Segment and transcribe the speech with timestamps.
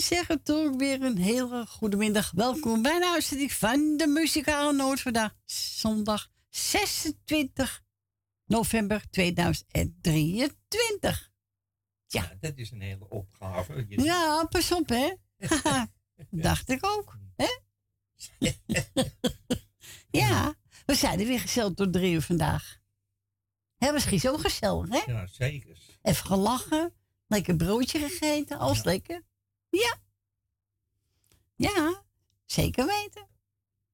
[0.00, 2.30] zeggen toch weer een hele goede middag.
[2.30, 7.82] Welkom bij de uitzending van de Muzikale Noord vandaag, zondag 26
[8.46, 11.32] november 2023.
[12.06, 13.84] Ja, dat is een hele opgave.
[13.88, 15.12] Ja, pas op, hè?
[16.30, 17.58] Dacht ik ook, hè?
[20.20, 20.54] ja,
[20.86, 22.78] we zijn er weer gezellig tot drie uur vandaag.
[23.76, 25.12] Hè, misschien zo gezellig, hè?
[25.12, 25.78] Ja, zeker.
[26.02, 26.94] Even gelachen,
[27.26, 29.22] lekker broodje gegeten, alles lekker.
[29.74, 30.02] Ja.
[31.56, 32.04] Ja,
[32.44, 33.28] zeker weten.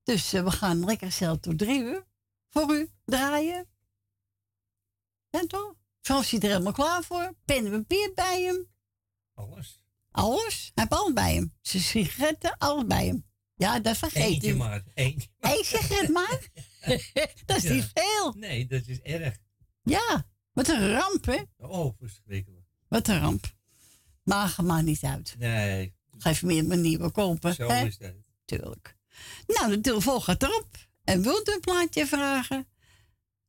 [0.02, 2.06] Dus uh, we gaan lekker zelf tot drie uur
[2.48, 3.68] voor u draaien.
[5.30, 5.74] En toch?
[6.00, 7.34] Frans zit er helemaal klaar voor.
[7.44, 8.68] Pen en papier bij hem.
[9.34, 9.84] Alles.
[10.10, 10.70] Alles?
[10.74, 11.54] Hij heeft alles bij hem.
[11.60, 13.28] Zijn sigaretten, alles bij hem.
[13.54, 14.82] Ja, dat vergeet Eentje maar.
[14.94, 16.48] Eentje Eén sigaret maar?
[17.46, 18.32] dat is niet veel.
[18.32, 19.38] Nee, dat is erg.
[19.82, 21.42] Ja, wat een ramp, hè?
[21.56, 22.66] Oh, verschrikkelijk.
[22.88, 23.58] Wat een ramp.
[24.30, 25.34] Maag maar niet uit.
[25.38, 25.94] Nee.
[26.18, 27.54] Ga even meer een nieuwe kopen.
[27.54, 27.86] Zo hè?
[27.86, 28.12] is dat.
[28.44, 28.96] Tuurlijk.
[29.46, 30.88] Nou, de telefoon gaat erop.
[31.04, 32.68] En wilt u een plaatje vragen?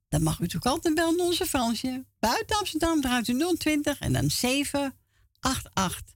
[0.10, 2.06] Dan mag u toch altijd bellen onze Fransje.
[2.20, 6.16] Buiten Amsterdam draait u 020 en dan 788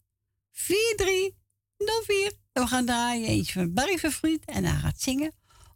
[0.52, 2.32] 4304.
[2.52, 4.46] En we gaan draaien eentje van Barry Vervriet.
[4.46, 5.34] En hij gaat zingen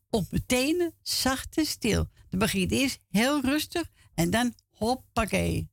[0.09, 2.07] op meteen zacht en stil.
[2.29, 5.69] Dan begint eerst heel rustig en dan hoppakee.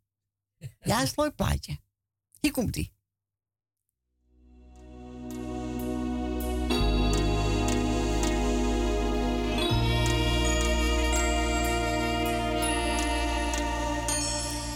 [0.80, 1.78] Ja, is een leuk plaatje.
[2.40, 2.90] Hier komt hij.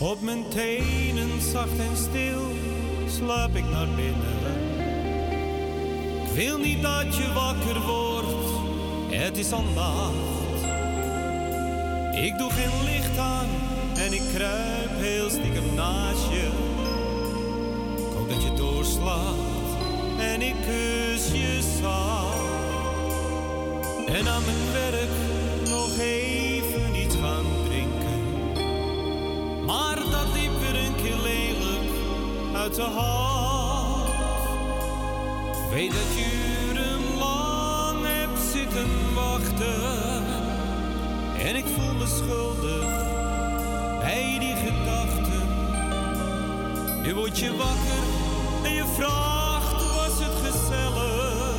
[0.00, 2.40] Op mijn tenen zacht en stil
[3.08, 4.38] slaap ik naar binnen.
[6.24, 8.50] Ik wil niet dat je wakker wordt,
[9.10, 10.62] het is al nacht.
[12.24, 13.48] Ik doe geen licht aan
[13.96, 16.48] en ik kruip heel stiekem naast je.
[17.96, 19.34] Ik hoop dat je doorslaat
[20.18, 22.38] en ik kus je zacht.
[24.06, 25.10] En aan mijn werk
[25.68, 27.69] nog even iets gaan drinken.
[29.70, 31.90] Maar dat liep weer een keer lelijk
[32.54, 34.08] uit de hand.
[35.70, 36.26] Weet dat je
[36.68, 40.24] uren lang hebt zitten wachten.
[41.46, 42.88] En ik voel me schuldig
[44.00, 45.48] bij die gedachten.
[47.02, 48.04] Nu word je wakker
[48.62, 51.54] en je vraagt, was het gezellig?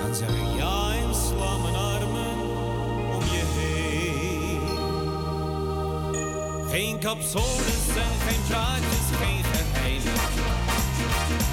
[0.00, 1.91] Dan zeg ik ja en sla mijn
[6.72, 10.20] Geen capsules en geen praatjes, geen geheimen.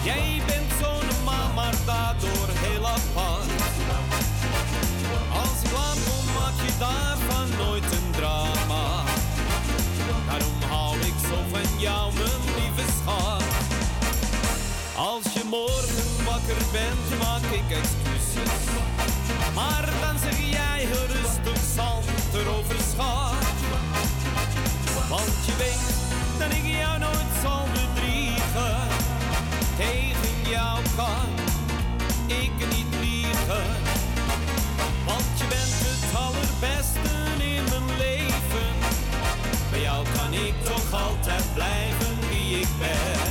[0.04, 3.50] Jij bent zo'n man, maar daardoor heel apart.
[5.42, 9.04] Als ik laat kom, maak je daarvan nooit een drama.
[10.28, 13.44] Daarom hou ik zo van jou, mijn lieve schat.
[14.96, 18.64] Als je morgen wakker bent, maak ik excuses.
[19.56, 23.49] Maar dan zeg jij rustig, zand erover schat.
[25.20, 25.98] Want je weet
[26.38, 28.78] dat ik jou nooit zal bedriegen.
[29.78, 31.30] Tegen jou kan
[32.28, 33.68] ik niet liegen.
[35.06, 37.12] Want je bent het allerbeste
[37.44, 38.70] in mijn leven.
[39.72, 43.29] Bij jou kan ik toch altijd blijven wie ik ben.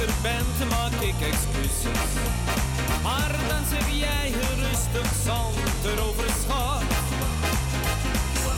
[0.00, 2.10] Wakker bent, maak ik excuses.
[3.02, 6.82] Maar dan zeg jij heel rustig zand erover schat.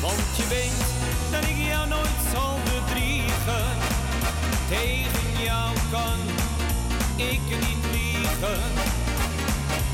[0.00, 0.84] Want je weet
[1.30, 3.68] dat ik jou nooit zal bedriegen.
[4.68, 6.18] Tegen jou kan
[7.16, 8.62] ik niet liegen.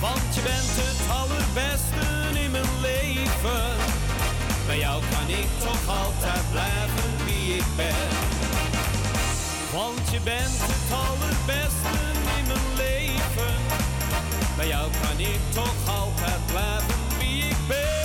[0.00, 3.76] Want je bent het allerbeste in mijn leven.
[4.66, 8.27] Bij jou kan ik toch altijd blijven wie ik ben.
[9.72, 11.98] Want je bent het allerbeste
[12.38, 13.56] in mijn leven.
[14.56, 17.98] Bij jou kan ik toch altijd blijven wie ik ben.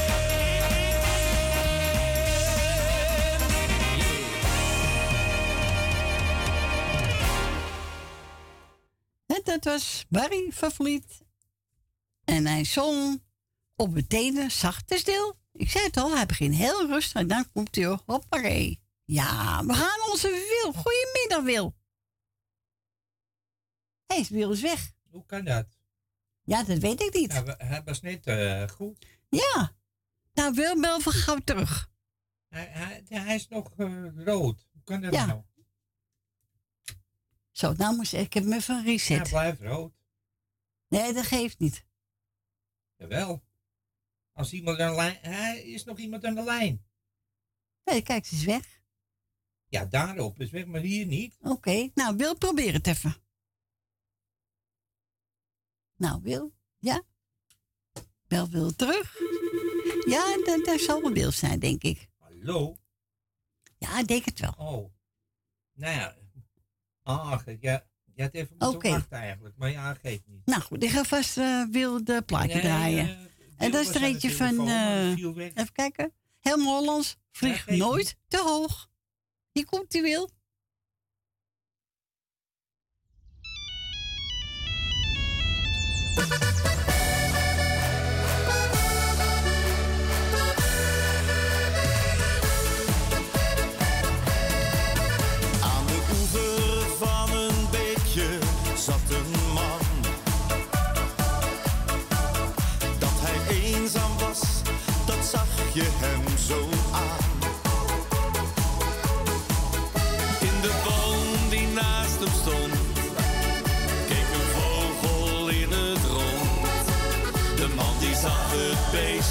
[9.43, 11.21] dat was Barry Vervliet.
[12.23, 13.21] En hij zong
[13.75, 15.37] op mijn tenen zacht en stil.
[15.53, 18.82] Ik zei het al, hij begint heel rustig en dan komt hij hopparee.
[19.13, 20.73] Ja, we gaan onze Wil.
[20.73, 21.75] Goedemiddag, Wil.
[24.05, 24.93] Hé, hey, Wil is weg.
[25.09, 25.67] Hoe kan dat?
[26.43, 27.31] Ja, dat weet ik niet.
[27.33, 29.05] Ja, we- hij was net eh, goed.
[29.29, 29.75] Ja.
[30.33, 31.91] Nou, Wil, bel van gauw terug.
[32.47, 34.67] Hij, hij, hij is nog eh, rood.
[34.71, 35.25] Hoe kan dat Ja.
[35.25, 35.43] nou?
[37.51, 39.29] Zo, nou moest ik heb hem even Hij reset.
[39.29, 39.93] blijft rood.
[40.87, 41.85] Nee, dat geeft niet.
[42.95, 43.43] Jawel.
[44.31, 45.17] Als iemand aan de lijn...
[45.21, 46.85] Hij is nog iemand aan de lijn.
[47.83, 48.72] Nee, kijk, ze is weg.
[49.73, 51.37] Ja, daarop is weg, maar hier niet.
[51.41, 53.15] Oké, nou, Wil, probeer het even.
[55.95, 57.01] Nou, Wil, ja?
[58.27, 59.17] Bel Wil terug.
[60.07, 62.09] Ja, dat, dat zal wel Wil zijn, denk ik.
[62.17, 62.77] Hallo?
[63.77, 64.53] Ja, ik denk het wel.
[64.57, 64.93] Oh.
[65.73, 66.15] Nou ja.
[67.03, 67.85] Ah, ja.
[68.15, 68.89] Je had even moeten Oké.
[68.89, 69.55] wachten eigenlijk.
[69.57, 70.45] Maar ja, geeft niet.
[70.45, 73.07] Nou goed, ik ga vast eh, Wil de plaatje Nee, draaien.
[73.09, 74.67] eh, en dat is er eentje van...
[74.67, 76.13] eh, even kijken.
[76.39, 77.17] Helemaal Hollands.
[77.31, 78.91] Vlieg nooit te hoog.
[79.55, 80.27] Hier komt die Wil.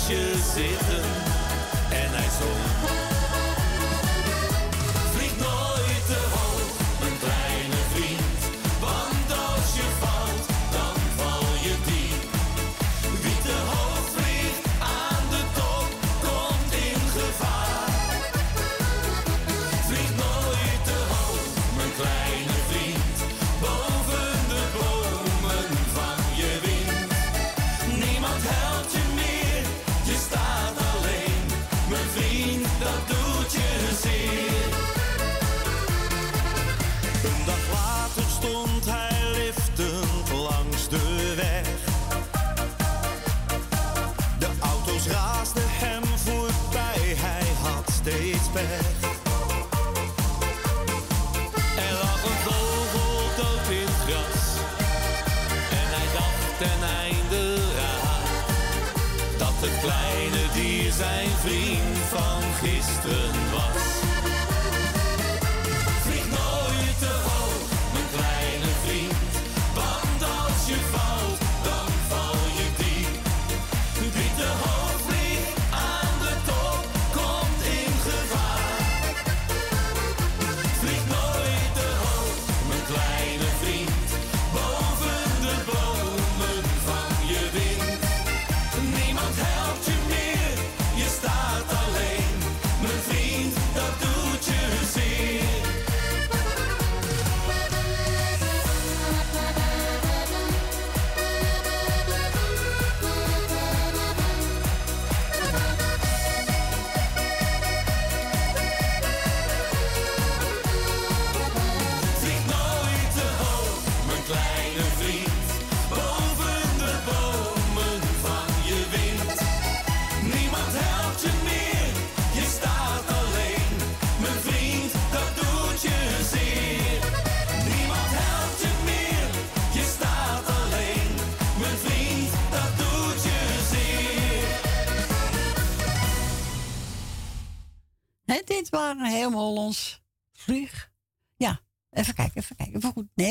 [0.08, 1.11] Beestje zitten
[48.52, 49.10] pech.
[51.76, 54.44] Er lag een vogel dood in het gras.
[55.80, 58.28] En hij dacht ten einde raad
[59.38, 63.41] dat het kleine dier zijn vriend van gisteren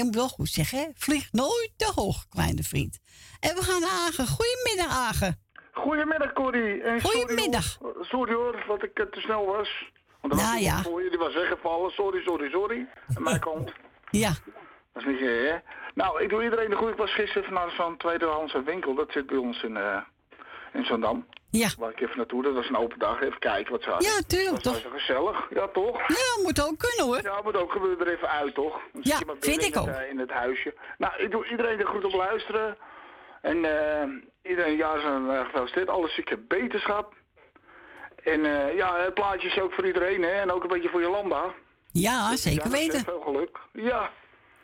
[0.04, 0.78] Moet wel goed zeggen.
[0.80, 0.86] Hè?
[0.96, 3.00] Vlieg nooit te hoog, kleine vriend.
[3.40, 4.28] En we gaan naar Agen.
[4.28, 5.40] Goedemiddag, Agen.
[5.72, 6.82] Goedemiddag, Corrie.
[6.82, 7.78] En sorry, Goedemiddag.
[7.80, 8.06] hoor.
[8.06, 9.90] Sorry hoor, dat ik eh, te snel was.
[10.22, 10.90] Want was Nou, iemand ja.
[10.92, 11.92] voor was weggevallen.
[11.92, 12.88] Sorry, sorry, sorry.
[13.16, 13.72] Aan mijn kant.
[14.12, 14.32] Ja,
[14.94, 15.56] Dat is niet hè.
[15.94, 16.90] Nou, ik doe iedereen de groet.
[16.90, 18.96] Ik was gisteren naar zo'n tweedehandse winkel.
[18.96, 19.98] Dat zit bij ons in, eh
[20.74, 21.26] in Zandam.
[21.52, 21.70] Ja.
[21.78, 22.44] Waar ik even naartoe.
[22.44, 23.22] Dat was een open dag.
[23.22, 24.08] Even kijken wat ze hadden.
[24.12, 24.92] Ja, tuurlijk, Dat was toch?
[24.92, 25.48] gezellig.
[25.50, 25.98] Ja, toch?
[26.08, 27.22] Ja, moet ook kunnen, hoor.
[27.34, 28.80] Ja, moet ook gebeuren er even uit, toch?
[28.94, 29.96] Dan Ja, je vind ik in het, ook.
[29.96, 30.74] eh, in het huisje.
[30.98, 32.78] Nou, ik doe iedereen de groet op luisteren.
[33.42, 34.08] En eh,
[34.52, 35.90] iedereen, ja, zijn uh, gefeliciteerd.
[35.90, 37.14] Alle zieke beterschap.
[38.24, 40.30] En eh, ja, het plaatje is ook voor iedereen, hè.
[40.30, 41.54] En ook een beetje voor Jolanda.
[41.92, 43.00] Ja, zeker Ja, weten.
[43.04, 43.58] Veel geluk.
[43.74, 44.12] Ja.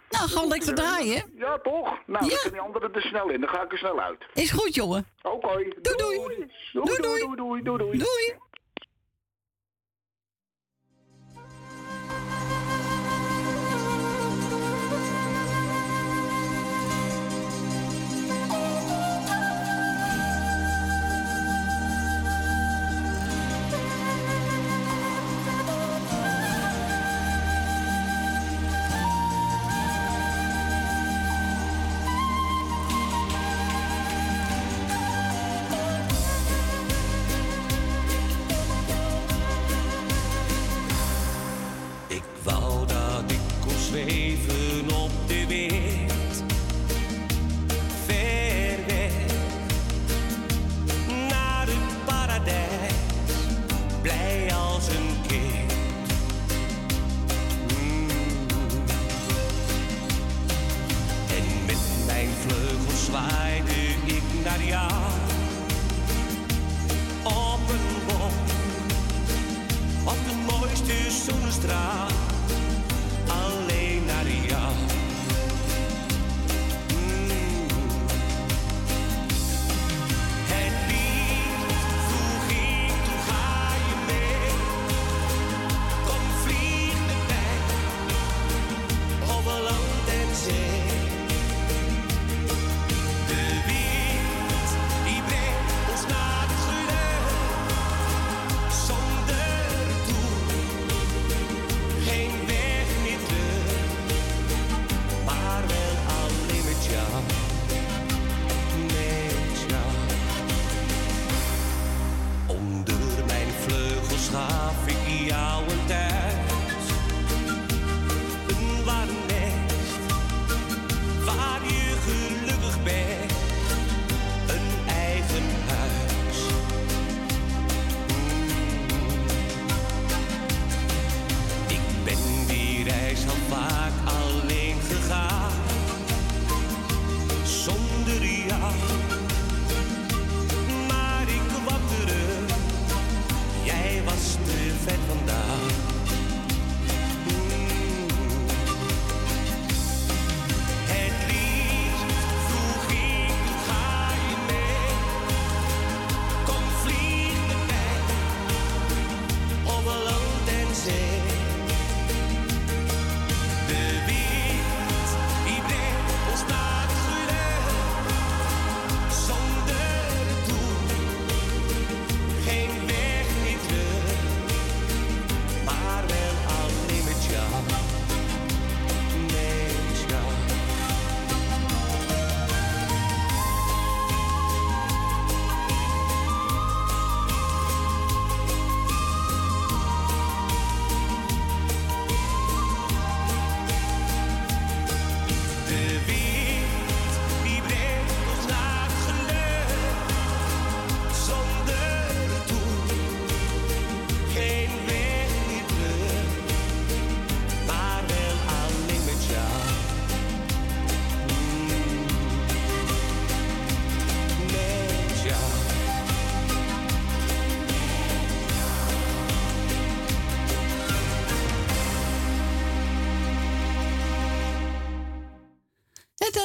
[0.10, 1.24] Nou, gewoon lekker draaien.
[1.38, 1.98] Ja, toch?
[2.06, 2.38] Nou, Ja.
[2.44, 3.40] dan die anderen er snel in.
[3.42, 4.26] Dan ga ik er snel uit.
[4.34, 5.08] Is goed, jongen.
[5.22, 5.48] Oké.
[5.82, 6.18] Doei, doei.
[6.18, 7.22] Doei, Doei, doei.
[7.22, 7.98] doei, doei, doei, doei.
[7.98, 8.36] Doei.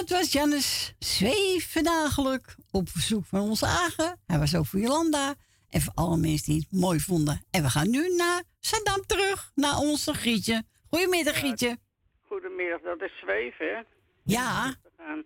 [0.02, 4.20] Dat was Jannes Zwevendagelijk op verzoek van onze Agen.
[4.26, 5.34] Hij was ook voor Jolanda
[5.70, 7.44] en voor alle mensen die het mooi vonden.
[7.50, 10.62] En we gaan nu naar Saddam terug, naar onze Grietje.
[10.90, 11.78] Goedemiddag Grietje.
[12.26, 13.80] Goedemiddag, dat is zweven, hè?
[14.24, 15.24] Ja, We gaan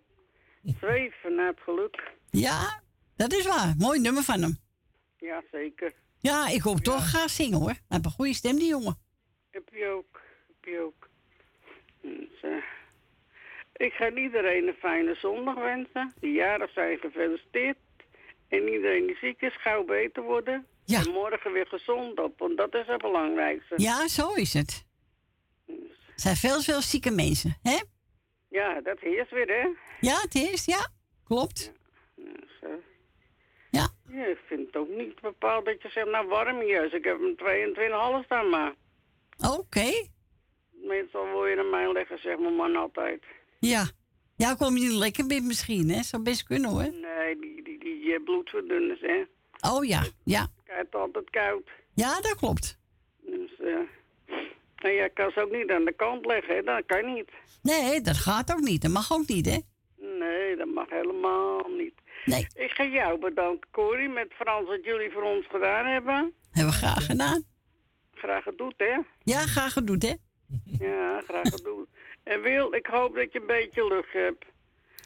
[0.81, 2.13] zweven naar het geluk.
[2.31, 2.81] ja,
[3.17, 3.75] dat is waar.
[3.79, 4.59] Mooi nummer van hem.
[5.19, 5.93] Ja, zeker.
[6.19, 7.69] Ja, ik hoop toch graag zingen hoor.
[7.69, 8.99] Hij heeft een goede stem die jongen.
[9.51, 10.21] Heb je ook.
[10.47, 11.09] Heb je ook.
[12.03, 12.51] Dus, eh,
[13.77, 16.13] ik ga iedereen een fijne zondag wensen.
[16.21, 17.77] Die jarig zijn gefeliciteerd.
[18.49, 20.67] En iedereen die ziek is, gauw beter worden.
[20.85, 20.99] Ja.
[21.01, 23.75] En morgen weer gezond op, want dat is het belangrijkste.
[23.77, 24.85] Ja, zo is het.
[25.67, 25.75] Er
[26.23, 27.79] zijn veel, veel zieke mensen, hè?
[28.49, 29.69] Ja, dat heerst weer, hè?
[30.01, 30.89] Ja, het is, ja.
[31.25, 31.73] Klopt.
[32.15, 32.51] Dus,
[33.71, 33.89] Ja.
[34.09, 36.95] ja, ik vind het ook niet bepaald dat je zegt, nou warm juist.
[36.95, 38.75] Ik heb hem 22,5 staan, maar
[39.59, 40.07] Oké.
[40.71, 43.23] meestal wil je naar mij leggen, zegt mijn man altijd.
[43.69, 43.85] Ja.
[44.37, 46.03] Ja, kom je niet lekker binnen misschien, hè?
[46.03, 46.83] Zou best kunnen hoor.
[46.83, 49.25] Nee, die, die, die eh, bloedverdunners, hè.
[49.71, 50.49] Oh ja, ja.
[50.65, 51.69] Krijgt altijd koud.
[51.95, 52.79] Ja, dat klopt.
[53.21, 53.79] Dus, eh
[54.77, 56.63] En jij kan ze ook niet aan de kant leggen, hè?
[56.63, 57.31] dat kan niet.
[57.63, 58.83] Nee, dat gaat ook niet.
[58.83, 59.59] Dat mag ook niet, hè?
[60.19, 61.95] Nee, dat mag helemaal niet.
[62.25, 62.47] Nee.
[62.55, 66.33] Ik ga jou bedanken, Corrie, met Frans wat jullie voor ons gedaan hebben.
[66.51, 67.45] Hebben we graag gedaan.
[68.15, 68.99] Graag gedaan, hè?
[69.23, 70.15] Ja, graag gedaan, hè?
[70.87, 71.87] Ja, graag gedaan.
[72.33, 74.45] En Wil, ik hoop dat je een beetje lucht hebt.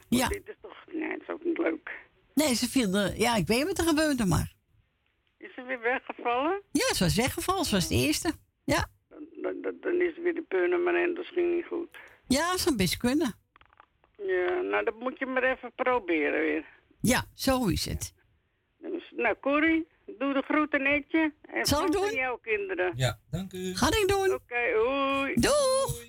[0.09, 0.29] Want Ja.
[0.29, 0.77] Dit is toch...
[0.93, 1.91] Nee, het is ook niet leuk.
[2.35, 3.17] Nee, ze viel er...
[3.19, 4.53] Ja, ik weet niet wat er gebeurde, maar...
[5.39, 6.63] Is ze weer weggevallen?
[6.73, 7.65] Ja, ze was weggevallen.
[7.65, 8.33] Ze was de eerste.
[8.65, 8.87] Ja.
[9.09, 11.89] Dan, dan, dan- is weer de permanent misschien niet goed.
[12.27, 13.35] Ja, zou best kunnen.
[14.17, 16.65] Ja, nou, dat moet je maar even proberen weer.
[17.01, 18.15] Ja, zo is het.
[18.79, 19.87] Dus, nou, Corrie,
[20.19, 21.33] doe de groeten netje.
[21.43, 22.15] En Zal ik aan doen?
[22.15, 22.93] jouw kinderen.
[22.97, 23.75] Ja, dank u.
[23.77, 24.35] Ga ik doen.
[24.35, 25.35] Oké, hoi.
[25.35, 26.09] Doeg!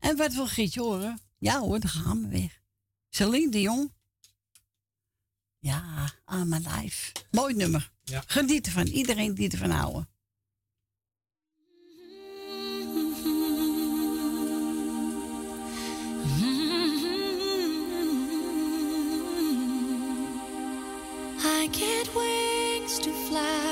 [0.00, 1.20] En wat wil Gietje horen?
[1.38, 2.60] Ja hoor, dan gaan we weer.
[3.08, 3.92] Celine de Jong.
[5.58, 7.12] Ja, aan mijn lijf.
[7.30, 7.92] Mooi nummer.
[8.04, 8.22] Ja.
[8.26, 8.86] Geniet ervan.
[8.86, 10.08] Iedereen die ervan houden.
[21.42, 23.69] I get wings to fly.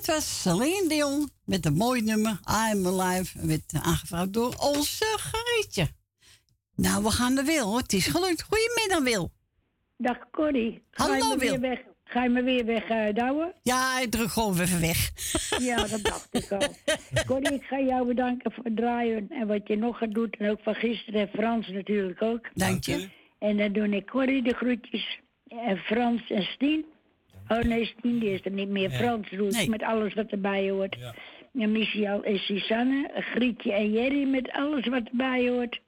[0.00, 2.40] Dit was Celine Dion met een mooi nummer.
[2.72, 3.46] I'm Alive.
[3.46, 5.86] Werd aangevraagd door onze Grietje.
[6.76, 7.66] Nou, we gaan naar Wil.
[7.66, 7.78] hoor.
[7.78, 8.42] Het is gelukt.
[8.42, 9.30] Goedemiddag, Wil.
[9.96, 10.82] Dag Corrie.
[10.90, 11.60] Ga je Hallo, me weer Wil.
[11.60, 11.78] weg?
[12.04, 13.52] Ga je me weer weg eh, douwen?
[13.62, 15.10] Ja, ik druk gewoon even weg.
[15.58, 16.74] Ja, dat dacht ik al.
[17.26, 20.30] Corrie, ik ga jou bedanken voor het draaien en wat je nog gaat doen.
[20.30, 22.48] En ook van gisteren en Frans natuurlijk ook.
[22.54, 23.08] Dank je.
[23.38, 25.20] En dan doe ik Corrie de groetjes.
[25.48, 26.84] En Frans en Stien.
[27.50, 28.90] Oh nee, die is er niet meer.
[28.90, 29.68] Frans doet Nee.
[29.68, 30.96] met alles wat erbij hoort.
[30.98, 31.14] Ja.
[31.62, 35.80] En Michiel en Susanne, Grietje en Jerry met alles wat erbij hoort.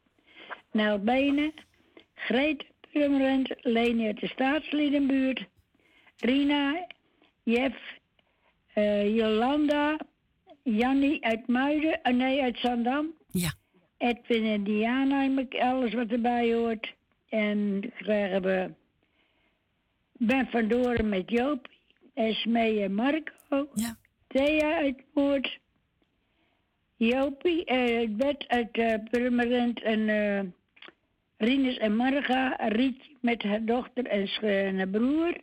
[1.01, 1.53] Benen,
[2.15, 5.45] Greet Purmerend, Leni uit de staatsliedenbuurt,
[6.19, 6.87] Rina,
[7.43, 7.75] Jef,
[8.73, 9.97] eh, Jolanda,
[10.63, 13.15] Jannie uit Muiden, nee, uit Zandam.
[13.31, 13.53] Ja.
[13.99, 16.95] Edwin en Diana, met alles wat erbij hoort.
[17.29, 18.71] En krijgen we
[20.27, 21.69] Ben van Doren met Joop,
[22.15, 23.97] Esmee en Marco, Ja.
[24.27, 25.59] Thea uit Moord,
[26.97, 30.41] Jopie, eh, Bert uit eh, Purmerend en eh
[31.37, 35.37] Rinus en Marga, Rietje met haar dochter en, haar broer,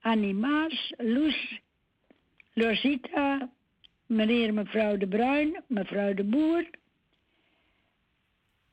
[0.00, 1.60] Annie Maas, Loes,
[2.54, 3.50] Rosita,
[4.06, 6.64] meneer en mevrouw De Bruin, mevrouw De Boer.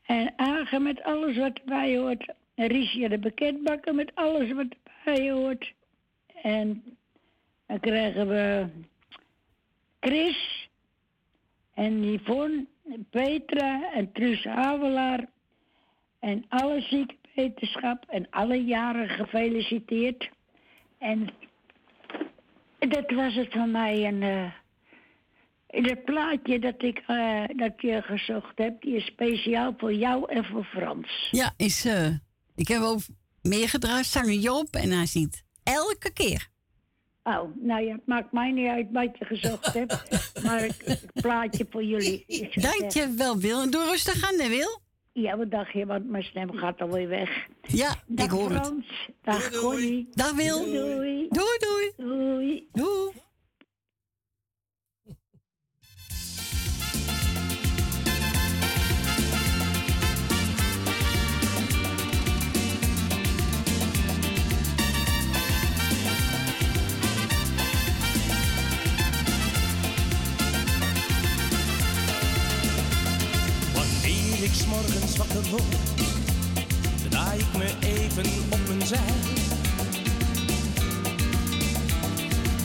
[0.05, 2.33] En Agen met alles wat erbij hoort.
[2.55, 4.75] Riesje de bekendbakker met alles wat
[6.41, 6.83] En
[7.67, 8.67] dan krijgen we
[9.99, 10.69] Chris
[11.73, 12.65] en Yvonne,
[13.09, 15.27] Petra en Truus Havelaar.
[16.19, 20.29] En alle ziekenwetenschap en alle jaren gefeliciteerd.
[20.97, 21.29] En
[22.79, 24.05] dat was het van mij.
[24.05, 24.51] En eh
[25.81, 30.45] het plaatje dat ik eh, dat je gezocht heb, die is speciaal voor jou en
[30.45, 31.27] voor Frans.
[31.31, 32.07] Ja, is, eh,
[32.55, 32.99] ik heb ook
[33.43, 34.75] meer gedraaid, zanger Joop.
[34.75, 36.51] En hij ziet elke keer.
[37.23, 40.03] Oh, nou ja, het maakt mij niet uit wat je gezocht hebt.
[40.43, 42.23] maar het, plaatje voor jullie.
[42.27, 43.61] is Dank je wel, Wil.
[43.61, 44.81] En doe rustig aan, hè, Wil?
[45.13, 47.47] Ja, wat dacht je, want mijn stem gaat alweer weg.
[47.61, 48.65] Ja, Dag ik hoor het.
[48.65, 49.49] Frans, dag.
[49.51, 50.07] Connie.
[50.11, 50.59] Dag, Wil.
[50.59, 51.27] Doei, doei.
[51.29, 51.91] Doei, doei.
[51.97, 52.67] Doei.
[52.71, 53.12] Doei.
[75.17, 75.63] Word,
[77.09, 78.97] draai ik me even op mijn zij.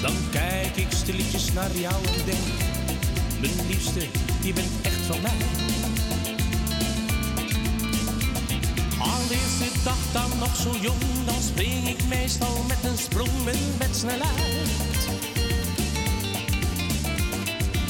[0.00, 2.46] Dan kijk ik stilletjes naar jou en denk,
[3.40, 4.00] mijn liefste,
[4.42, 5.46] je bent echt van mij.
[8.98, 13.44] Al is de dag dan nog zo jong, dan spring ik meestal met een sprong
[13.78, 15.08] bed snel uit.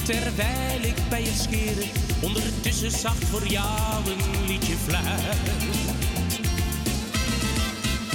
[0.03, 5.37] Terwijl ik bij het scheren ondertussen zacht voor jou een liedje fluit.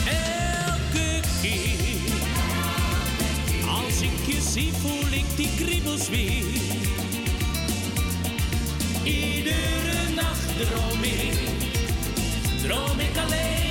[0.06, 2.12] Elke keer
[3.68, 6.44] als ik je zie voel ik die kriebels weer.
[9.02, 11.38] Iedere nacht droom ik,
[12.62, 13.63] droom ik alleen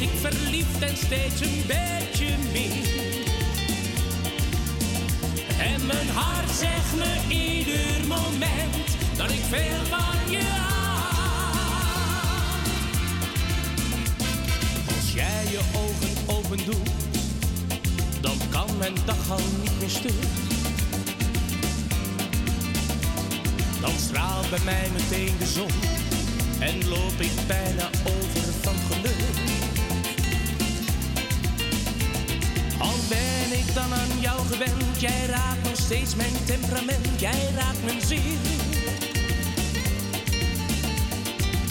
[0.00, 2.88] ik verliefd en steeds een beetje meer.
[5.58, 10.78] En mijn hart zegt me ieder moment dat ik veel van je hou.
[14.96, 16.90] Als jij je ogen open doet,
[18.20, 20.22] dan kan mijn dag al niet meer stuk.
[23.80, 25.70] Dan straalt bij mij meteen de zon
[26.60, 29.19] en loop ik bijna over van geluk.
[33.74, 38.38] Dan aan jou gewend, jij raakt nog steeds mijn temperament, jij raakt mijn ziel.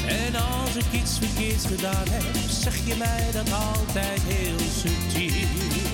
[0.08, 5.88] En als ik iets verkeerds gedaan heb, zeg je mij dat altijd heel subtiel.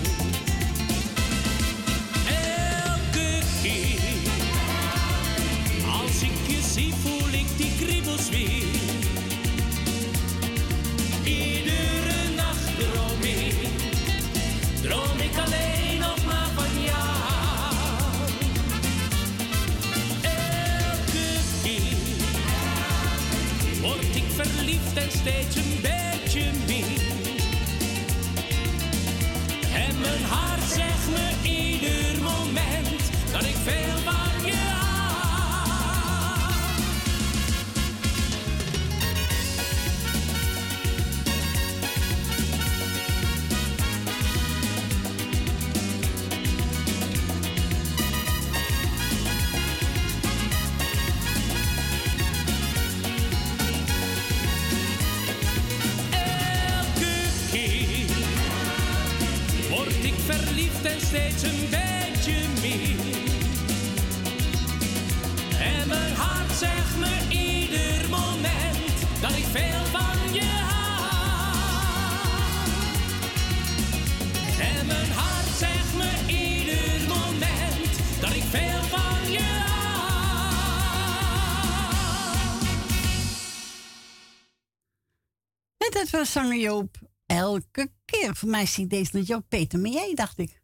[86.65, 86.97] Joop.
[87.25, 88.35] Elke keer.
[88.35, 90.61] Voor mij zie ik deze liedje ook Peter Meijer, dacht ik.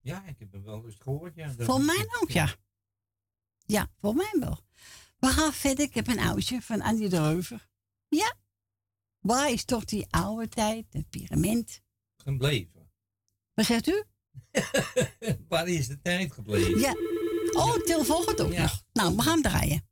[0.00, 1.34] Ja, ik heb hem wel eens gehoord.
[1.34, 1.54] Ja.
[1.58, 2.54] Voor mij ook, ja.
[3.64, 4.60] Ja, voor mij wel.
[5.18, 5.84] We gaan verder.
[5.84, 7.68] Ik heb een oudje van Andy de Reuver.
[8.08, 8.34] Ja.
[9.18, 11.82] Waar is toch die oude tijd, het pyramid?
[12.16, 12.90] Gebleven.
[13.54, 14.04] Wat zegt u?
[15.48, 16.78] Waar is de tijd gebleven?
[16.78, 16.92] Ja.
[17.50, 18.62] Oh, de telefoon gaat ook Ja.
[18.62, 18.84] nog.
[18.92, 19.88] Nou, we gaan draaien.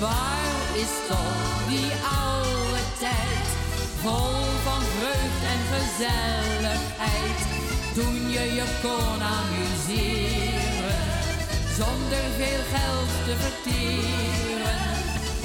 [0.00, 0.41] Waar
[0.74, 1.92] is toch die
[2.26, 3.46] oude tijd,
[4.02, 7.40] vol van vreugd en gezelligheid,
[7.94, 11.04] toen je je kon amuseren,
[11.78, 14.80] zonder veel geld te verteren.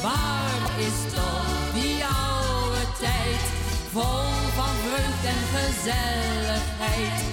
[0.02, 3.44] Waar is toch die oude tijd,
[3.92, 7.24] vol van vreugd en gezelligheid,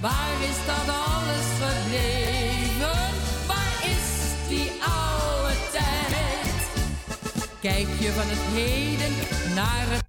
[0.00, 2.23] waar is dat alles gebleven?
[7.64, 9.12] Kijk je van het heden
[9.54, 10.04] naar het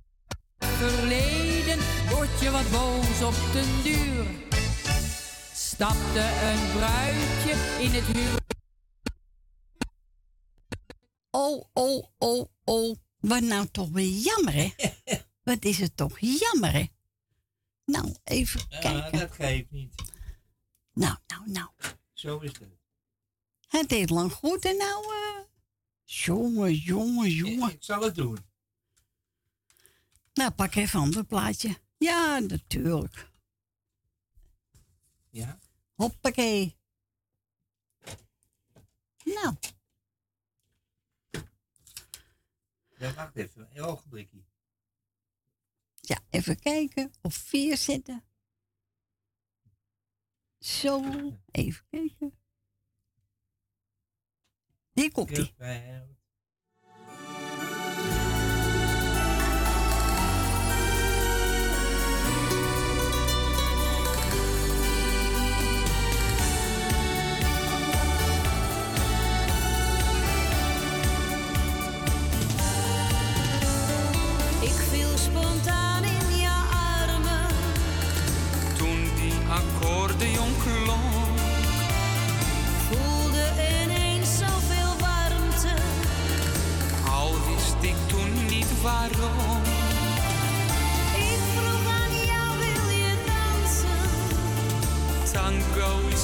[0.60, 4.26] verleden, word je wat boos op den duur.
[5.54, 7.52] Stapte een bruidje
[7.84, 8.54] in het huwelijk.
[11.32, 12.96] Oh, oh, oh, oh.
[13.20, 14.70] Wat nou toch weer jammer, hè?
[15.54, 16.86] Wat is het toch jammer, hè?
[17.86, 19.20] Nou, even kijken.
[19.20, 19.94] dat geeft niet.
[20.94, 21.70] Nou, nou, nou.
[22.14, 22.80] Zo is het.
[23.68, 25.04] Het deed lang goed en nou...
[25.04, 25.36] eh
[26.06, 27.72] jongen, jongen, jongen.
[27.72, 28.38] Ik zal het doen.
[30.34, 31.78] Nou, pak even een ander plaatje.
[31.98, 33.30] Ja, natuurlijk.
[35.30, 35.60] Ja.
[35.94, 36.78] Hoppakee.
[39.24, 39.56] Nou,
[42.98, 43.68] Ja, wacht even.
[43.74, 44.44] Een ogenblikje.
[46.02, 47.14] ja, even kijken.
[47.22, 48.24] Op vier zitten.
[50.60, 51.02] Zo,
[51.52, 52.34] even kijken.
[54.96, 55.54] Hier komt ie.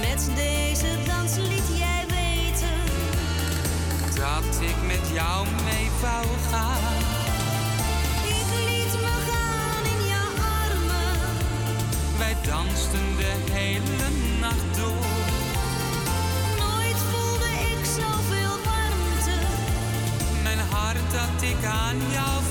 [0.00, 2.78] Met deze dans liet jij weten.
[4.14, 6.98] Dat ik met jou mee wou gaan.
[8.24, 10.32] Ik liet me gaan in jouw
[10.64, 11.20] armen.
[12.18, 14.08] Wij dansten de hele
[14.40, 15.06] nacht door.
[16.58, 19.38] Nooit voelde ik zoveel warmte.
[20.42, 22.47] Mijn hart dat ik aan jou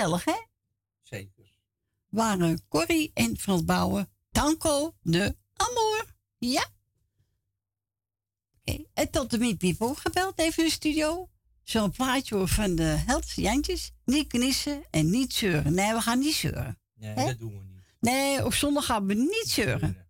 [0.00, 0.44] gezellig hè?
[1.02, 1.52] Zeker.
[2.08, 6.04] Waren Corrie en Frans Bouwen, Tanko de Amour.
[6.38, 6.66] Ja.
[8.64, 11.30] Oké, en tot de Miep ook gebeld even in de studio.
[11.62, 13.92] Zo'n plaatje hoor van de Heldse Jantjes.
[14.04, 15.74] Niet knissen en niet zeuren.
[15.74, 16.80] Nee, we gaan niet zeuren.
[16.94, 17.24] Nee, Hè?
[17.24, 17.82] dat doen we niet.
[18.00, 20.08] Nee, op zondag gaan we niet zeuren.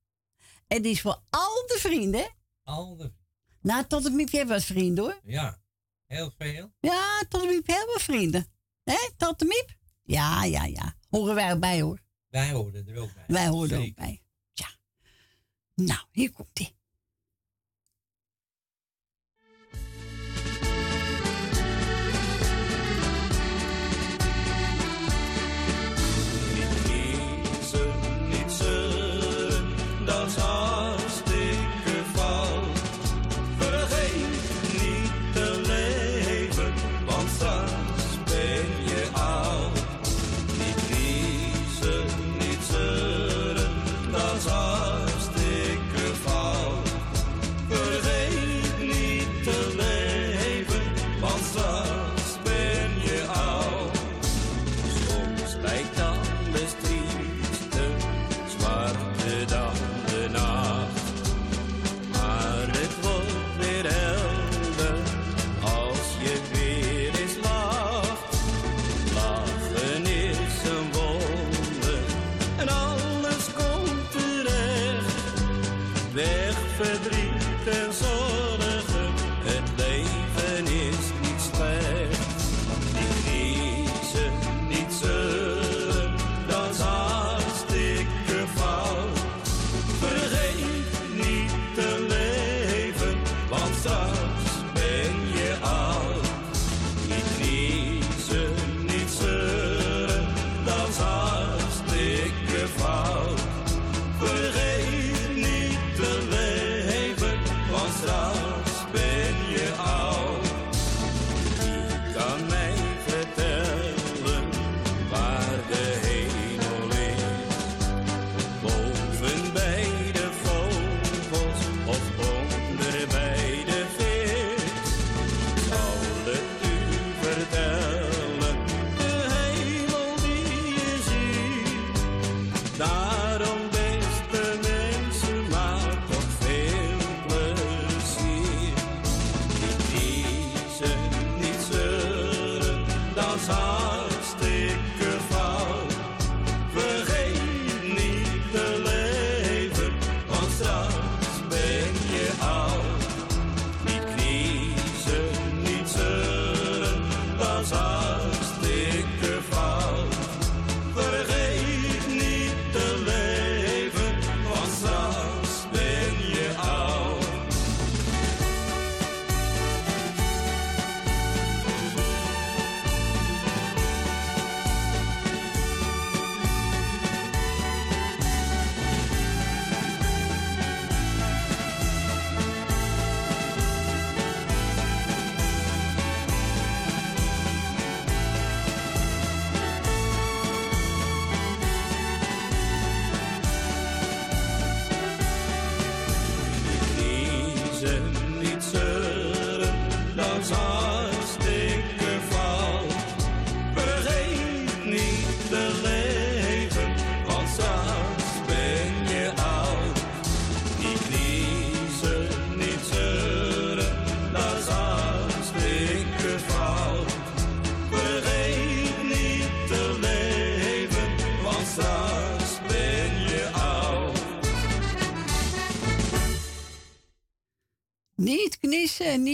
[0.66, 2.34] En die is voor al de vrienden.
[2.62, 3.12] Al de...
[3.60, 5.20] Nou, tot de Miep heeft wat vrienden hoor.
[5.24, 5.60] Ja,
[6.06, 6.72] heel veel.
[6.80, 8.46] Ja, tot de Miep heel wat vrienden.
[8.84, 9.78] Hè, tot de Miep?
[10.10, 10.94] Ja, ja, ja.
[11.08, 12.00] Horen wij ook bij hoor.
[12.28, 13.24] Wij horen er ook bij.
[13.26, 14.22] Wij horen er ook bij.
[14.52, 14.68] Ja.
[15.74, 16.74] Nou, hier komt ie.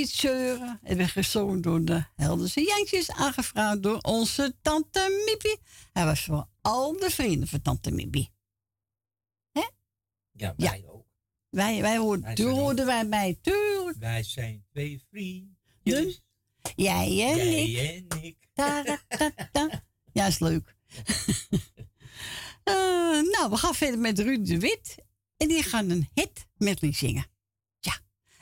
[0.07, 0.78] Niet zeuren.
[0.82, 5.59] Het werd gezongen door de Helderse Jantjes, aangevraagd door onze tante Miepie.
[5.92, 8.34] Hij was voor al de vrienden van tante Miepie.
[10.32, 11.07] Ja, wij ook.
[11.48, 13.98] Wij, wij hoorden, Wij toen hoorden wij bij, tuurlijk.
[13.98, 15.57] Wij zijn twee vrienden.
[15.82, 16.22] Dus,
[16.76, 17.66] jij en ik.
[17.66, 18.36] Jij en ik.
[18.52, 19.84] Ta-ra-ta-ta.
[20.12, 20.74] Ja, is leuk.
[22.66, 22.74] Eh,
[23.22, 24.94] nou, we gaan verder met Ruud de Wit.
[25.36, 27.26] En die gaan een hit medley zingen.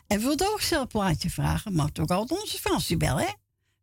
[0.07, 1.73] En wilt ook zelf een plaatje vragen?
[1.73, 3.33] Mag ook altijd onze Fransie bellen, hè?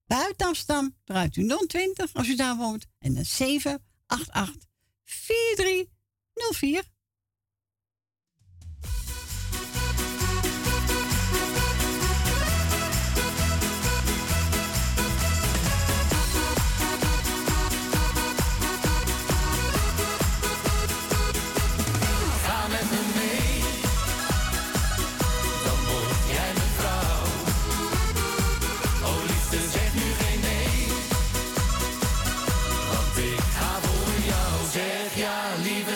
[0.08, 2.86] Buiten Amsterdam, draait u 020 als u daar woont.
[3.00, 4.70] En dan 788
[5.04, 6.84] 4304.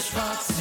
[0.05, 0.54] schwarz.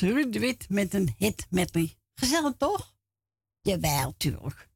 [0.00, 2.94] was Wit met een hit met me, Gezellig toch?
[3.60, 4.68] Jawel, tuurlijk.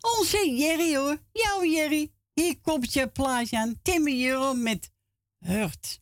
[0.00, 2.12] Onze Jerry hoor, jouw Jerry.
[2.34, 4.90] Hier komt je plaatje aan Timmy hierom met
[5.38, 6.00] Hurt.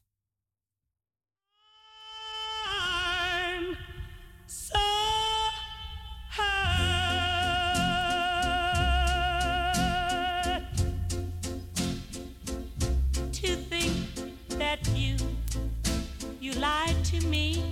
[16.60, 17.69] lied to me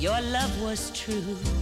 [0.00, 1.57] your love was true.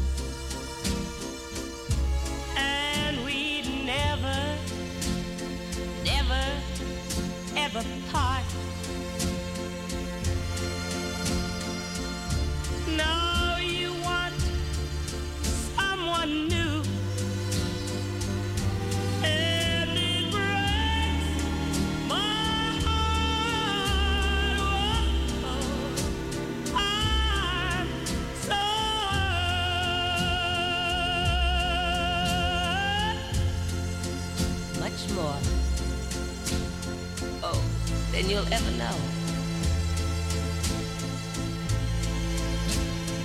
[38.16, 38.96] than you'll ever know.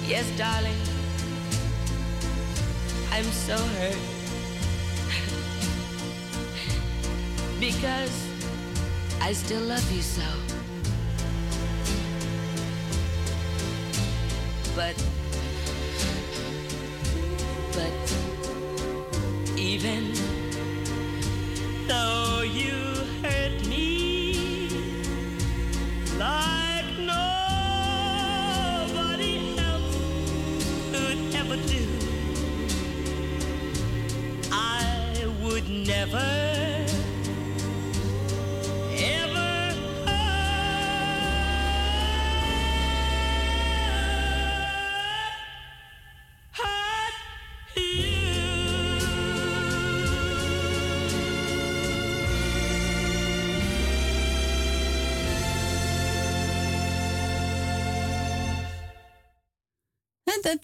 [0.06, 0.76] Yes, darling,
[3.10, 3.96] I'm so hurt.
[7.62, 8.28] because
[9.22, 10.28] I still love you so.
[14.76, 14.96] But,
[17.72, 18.21] but.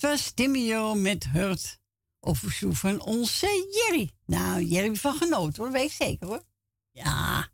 [0.02, 1.80] Dat was Timio met Hurt.
[2.20, 4.12] Op verzoek van onze Jerry.
[4.26, 6.44] Nou, Jerry van genoten hoor, weet ik zeker hoor.
[6.92, 7.50] Ja.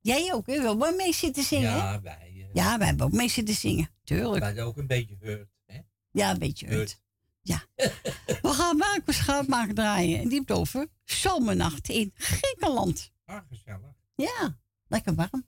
[0.00, 0.62] Jij ook, hè?
[0.62, 1.76] Wel maar mee zitten zingen, hè?
[1.76, 2.18] Ja, wij.
[2.22, 3.90] eh, Ja, wij hebben ook mee zitten zingen.
[4.04, 4.40] Tuurlijk.
[4.44, 5.48] wij ook een beetje hurt.
[5.66, 5.78] Hè?
[6.10, 7.00] Ja, een beetje hurt.
[7.42, 7.64] Ja.
[8.42, 10.18] We gaan Marcus Schaapmaker draaien.
[10.20, 13.12] En die heeft over zomernacht in Griekenland.
[13.24, 13.94] Ah, gezellig.
[14.14, 15.46] Ja, lekker warm.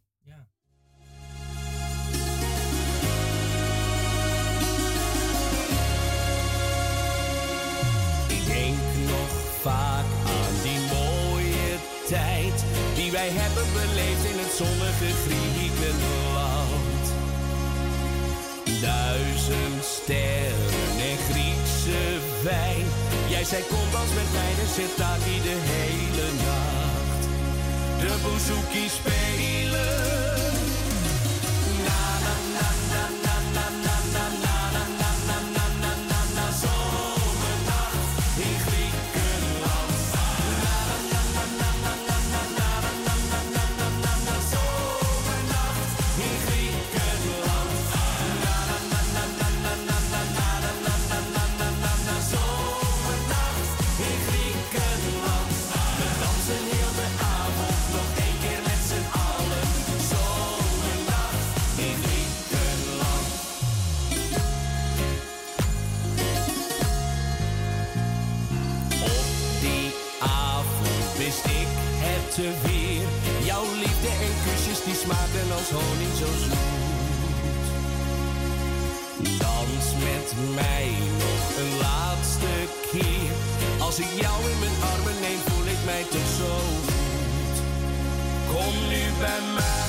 [9.63, 10.05] Vaak
[10.37, 11.75] aan die mooie
[12.09, 12.57] tijd
[12.95, 17.05] die wij hebben beleefd in het zonnige Griekenland.
[18.81, 22.03] Duizend sterren en Griekse
[22.43, 22.87] wijn.
[23.29, 24.97] Jij zei kom dans met mij, dan zit
[25.49, 27.23] de hele nacht.
[28.01, 30.12] De bouzouki spelen.
[80.55, 80.89] Mij
[81.59, 82.53] een laatste
[82.91, 83.33] keer.
[83.81, 86.55] Als ik jou in mijn armen neem, voel ik mij toch zo
[86.87, 87.57] goed.
[88.51, 89.82] Kom nu bij mij.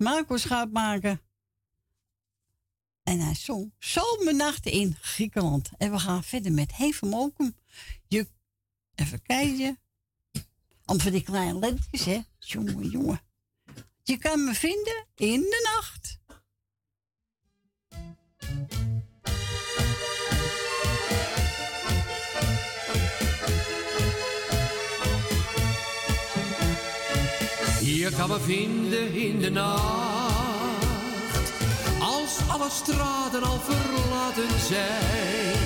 [0.00, 1.20] Dat was Marco Schaapmaker.
[3.02, 5.70] En hij zong Zomernachten in Griekenland.
[5.78, 7.56] En we gaan verder met Heve Mokum.
[8.08, 8.28] Je,
[8.94, 9.78] even kijken.
[10.84, 12.20] Om voor die kleine lettertjes, hè.
[12.38, 13.20] Jongen, jongen.
[14.02, 16.18] Je kan me vinden in de nacht.
[28.00, 30.82] Je kan me vinden in de nacht,
[32.00, 35.58] als alle straten al verlaten zijn.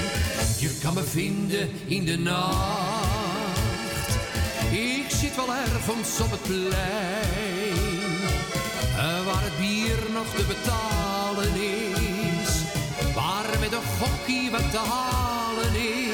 [0.58, 4.08] Je kan me vinden in de nacht,
[4.70, 6.72] ik zit wel ergens op het plein,
[8.96, 11.54] eh, waar het bier nog te betalen
[12.42, 12.50] is,
[13.14, 16.13] waar met een gokkie wat te halen is,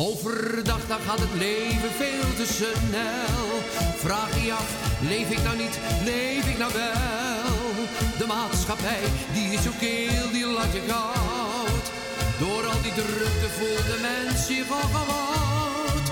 [0.00, 3.46] Overdag dan gaat het leven veel te snel.
[3.96, 4.70] Vraag je af,
[5.08, 7.86] leef ik nou niet, leef ik nou wel?
[8.18, 11.86] De maatschappij, die is zo keel, die laat je koud.
[12.38, 16.02] Door al die drukte voelt de mens zich al gewoon.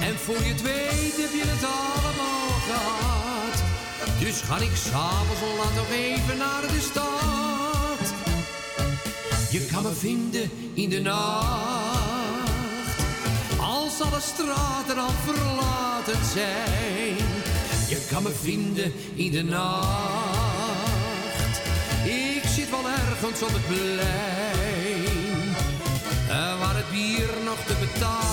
[0.00, 3.56] En voor je het weet heb je het allemaal gehad.
[4.18, 7.63] Dus ga ik s'avonds al laat nog even naar de stad.
[9.54, 12.08] Je kan me vinden in de nacht.
[13.60, 17.16] Als alle straten al verlaten zijn.
[17.88, 19.90] Je kan me vinden in de nacht.
[22.04, 25.54] Ik zit wel ergens op het plein.
[26.28, 28.23] eh, Waar het bier nog te betalen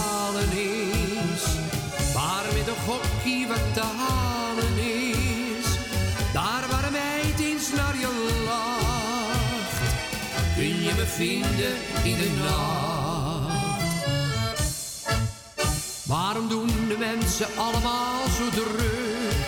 [11.21, 13.51] vinden in de nacht.
[16.05, 19.41] Waarom doen de mensen allemaal zo druk?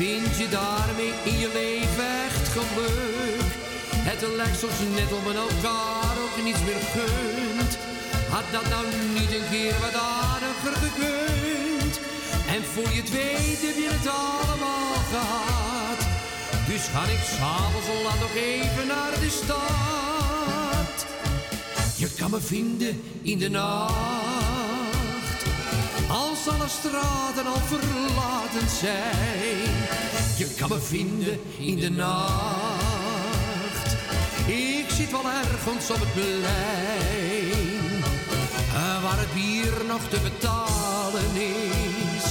[0.00, 3.48] Vind je daarmee in je leven echt geluk?
[4.08, 7.72] Het lijkt soms net om elkaar ook niets meer gunt.
[8.34, 8.84] Had dat nou
[9.18, 11.94] niet een keer wat aardiger gekund?
[12.54, 16.00] En voor je het weet heb je het allemaal gehad.
[16.70, 20.29] Dus ga ik s'avonds al laat nog even naar de stad.
[22.00, 23.94] Je kan me vinden in de nacht.
[26.08, 29.74] Als alle straten al verlaten zijn.
[30.36, 32.20] Je kan me vinden in de nacht.
[34.46, 38.02] Ik zit wel ergens op het plein.
[38.74, 42.24] eh, Waar het bier nog te betalen is.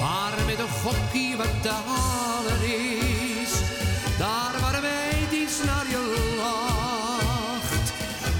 [0.00, 3.52] Waar met een gokkie wat te halen is.
[4.18, 6.07] Daar waar meid iets naar je.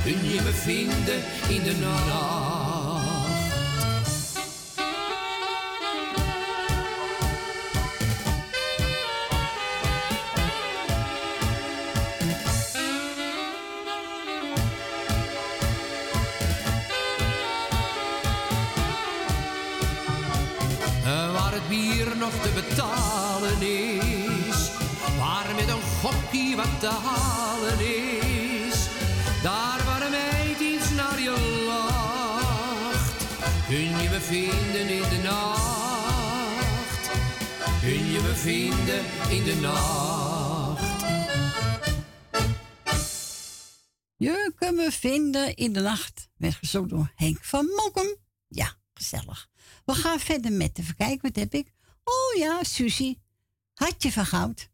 [0.09, 2.49] Je me vinden in de nacht.
[21.05, 24.71] Eh, waar het bier nog te betalen is.
[25.19, 28.89] Waar met een gokkie wat te halen is.
[29.43, 29.88] Daar
[33.69, 37.11] Kun je me vinden in de nacht.
[37.81, 41.03] Kun je me vinden in de nacht.
[44.17, 46.29] Je kunt me vinden in de nacht.
[46.37, 48.17] Werd gezongen door Henk van Mokkum.
[48.49, 49.49] Ja, gezellig.
[49.85, 51.23] We gaan verder met even kijken.
[51.23, 51.73] Wat heb ik?
[52.05, 53.23] Oh ja, Susie.
[53.75, 54.71] Hartje van goud.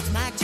[0.00, 0.39] Dat maakt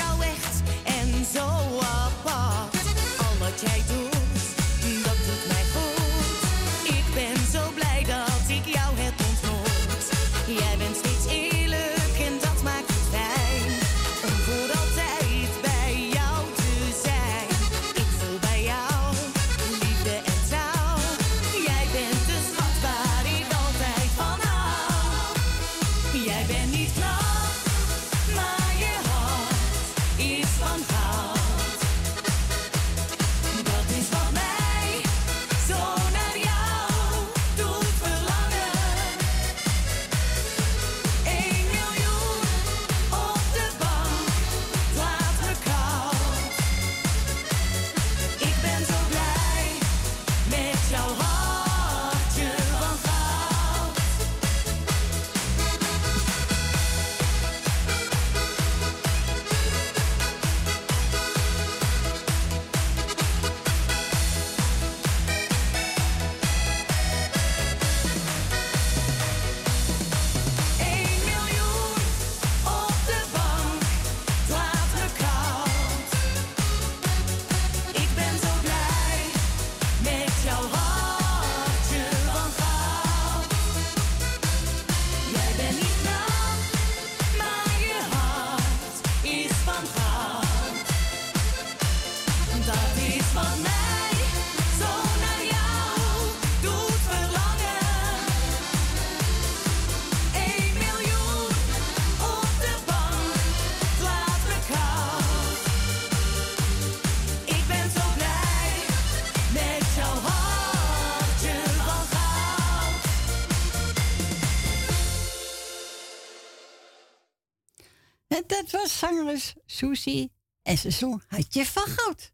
[119.76, 120.32] Susie.
[120.62, 122.32] En ze zong Hartje van Goud.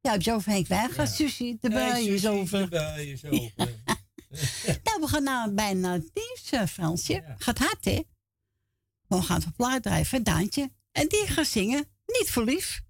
[0.00, 1.14] Ja, heb je over Henk Wijngaard, Ja.
[1.14, 2.70] Susie, de Hey, bui is Susie, over.
[2.70, 3.74] de is over.
[4.84, 7.34] nou, we gaan nou bijna het nieuws, eh, Fransje.
[7.38, 8.02] Gaat hard, hè?
[9.08, 10.70] We gaan op plaat drijven, Daantje.
[10.92, 12.82] En die gaat zingen, niet voor lief.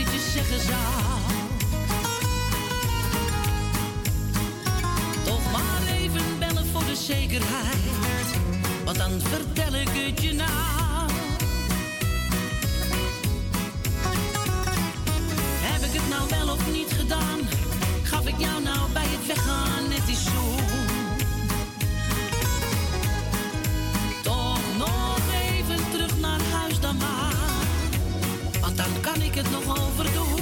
[0.00, 1.20] Ik je zeggen zou?
[5.24, 8.28] Toch maar even bellen voor de zekerheid.
[8.84, 11.10] Want dan vertel ik het je nou.
[15.62, 17.38] Heb ik het nou wel of niet gedaan?
[18.02, 20.79] Gaf ik jou nou bij het weggaan net die zoen?
[29.42, 30.28] Het nog overdoen.
[30.28, 30.39] Want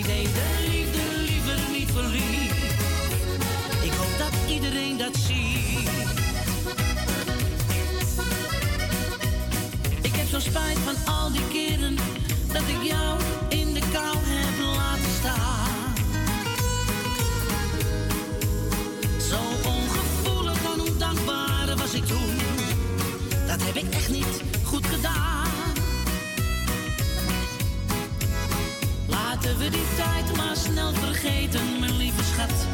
[0.00, 2.72] Ik neem de liefde liever niet verliefd.
[3.82, 5.88] Ik hoop dat iedereen dat ziet.
[10.02, 11.96] Ik heb zo spijt van al die keren
[12.52, 15.94] dat ik jou in de kou heb laten staan.
[19.28, 22.36] Zo ongevoelig en ondankbaar was ik toen.
[23.46, 25.39] Dat heb ik echt niet goed gedaan.
[29.60, 32.66] We die tijd maar snel vergeten, mijn lieve schat.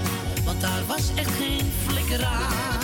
[0.45, 2.81] Want daar was echt geen flikker aan.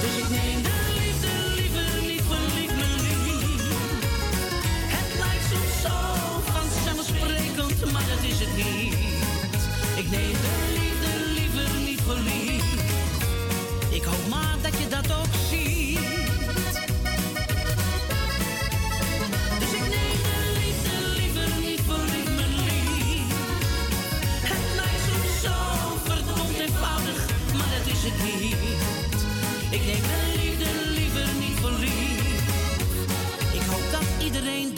[0.00, 0.81] Dus ik neem de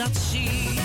[0.05, 0.84] dat ziet.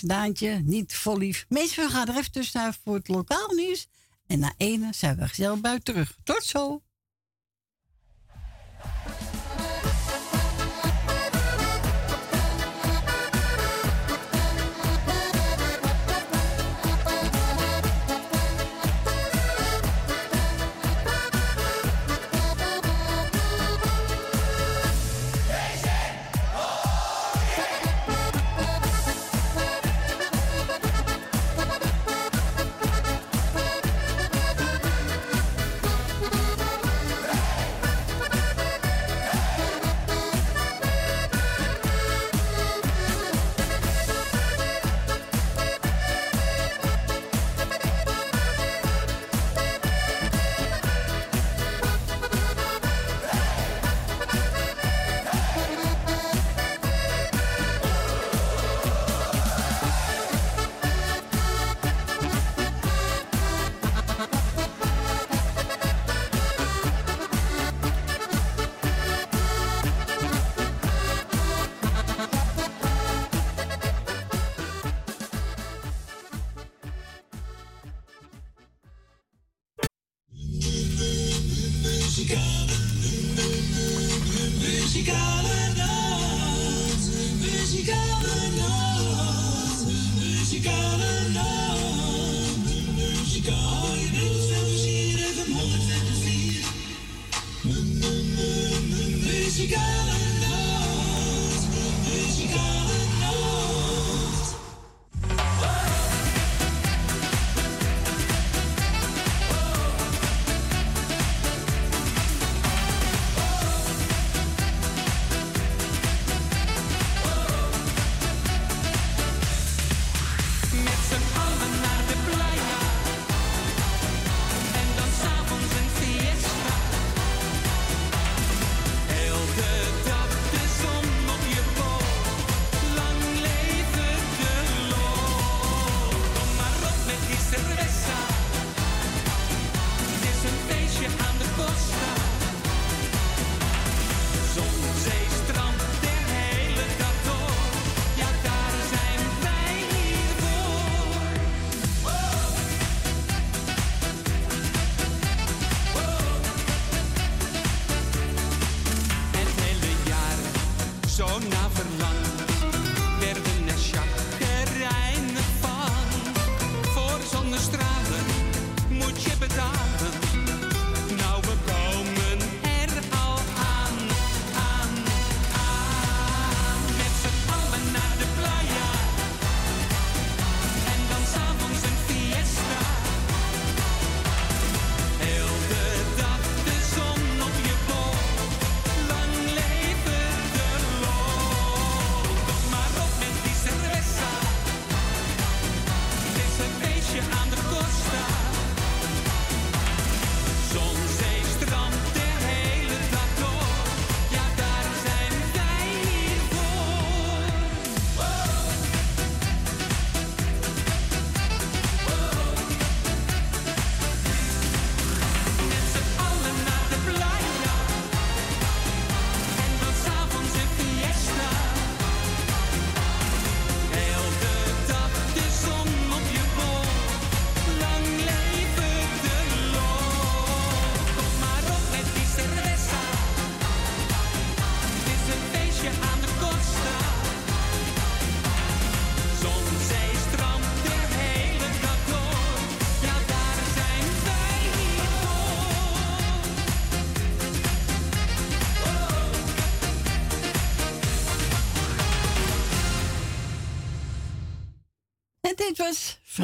[0.00, 1.46] Daantje, niet vol lief.
[1.48, 3.88] We gaan er even tussenuit voor het lokaal nieuws.
[4.26, 6.16] En na ene zijn we gezellig buiten terug.
[6.24, 6.82] Tot zo.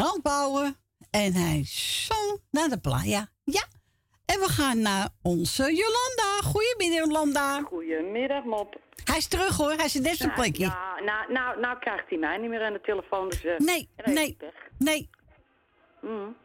[0.05, 0.77] Was Frans Bouwen.
[1.11, 3.29] En hij zong naar de playa.
[3.45, 3.65] Ja.
[4.27, 6.49] En we gaan naar onze Jolanda.
[6.51, 7.61] Goedemiddag, Jolanda.
[7.61, 8.81] Goedemiddag, Mop.
[9.05, 9.71] Hij is terug hoor.
[9.73, 10.67] Hij zit net op zijn plekje.
[11.05, 13.29] Nou, nou, nou krijgt hij mij niet meer aan de telefoon.
[13.29, 14.37] Dus, eh, Nee, is nee,
[14.79, 15.11] nee.
[16.01, 16.37] Mm.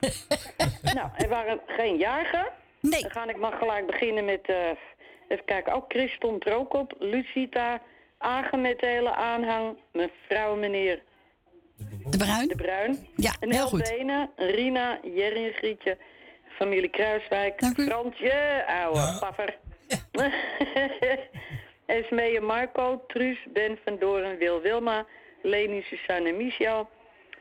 [0.94, 2.48] nou, er waren geen jarigen.
[2.80, 3.02] Nee.
[3.02, 4.46] Dan ga ik maar gelijk beginnen met...
[4.46, 4.70] eh,
[5.28, 6.94] even kijken, ook Chris stond er ook op.
[6.98, 7.82] Lucita,
[8.18, 9.76] Agen met de hele aanhang.
[9.92, 11.02] Mevrouw en meneer
[12.10, 12.48] De Bruin.
[12.48, 13.06] De Bruin.
[13.16, 13.82] Ja, en heel goed.
[13.82, 15.98] Benen, Rina, Jerry en Grietje.
[16.48, 17.64] Familie Kruiswijk.
[17.74, 19.58] Fransje, ouwe paffer.
[21.86, 25.06] Esmee en Marco, Truus, Ben van Doren, Wil Wilma,
[25.42, 26.88] Leni, Suzanne en Michel.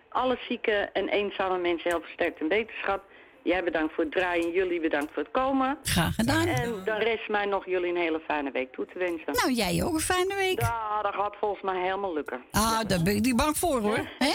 [0.10, 3.04] Alle zieke en eenzame mensen heel versterkt en wetenschap.
[3.48, 5.78] Jij bedankt voor het draaien, jullie bedankt voor het komen.
[5.84, 6.48] Graag gedaan.
[6.48, 9.34] En dan rest mij nog jullie een hele fijne week toe te wensen.
[9.34, 10.62] Nou, jij ook een fijne week.
[10.62, 12.44] Ja, dat gaat volgens mij helemaal lukken.
[12.52, 13.98] Ah, daar ben ik niet bang voor hoor.
[14.18, 14.34] Hè?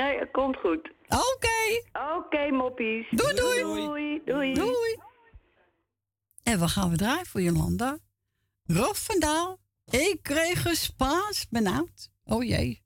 [0.00, 0.90] nee, het komt goed.
[1.08, 1.82] Oké.
[2.16, 3.06] Oké, moppies.
[3.10, 3.62] Doei, doei.
[3.62, 4.22] Doei.
[4.24, 4.54] Doei.
[4.54, 4.98] Doei.
[6.42, 7.98] En we gaan we draaien voor Jolanda.
[8.66, 9.58] Rob van Daal.
[9.90, 12.10] Ik kreeg een Spaans benauwd.
[12.24, 12.82] Oh jee.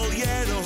[0.00, 0.59] people yellow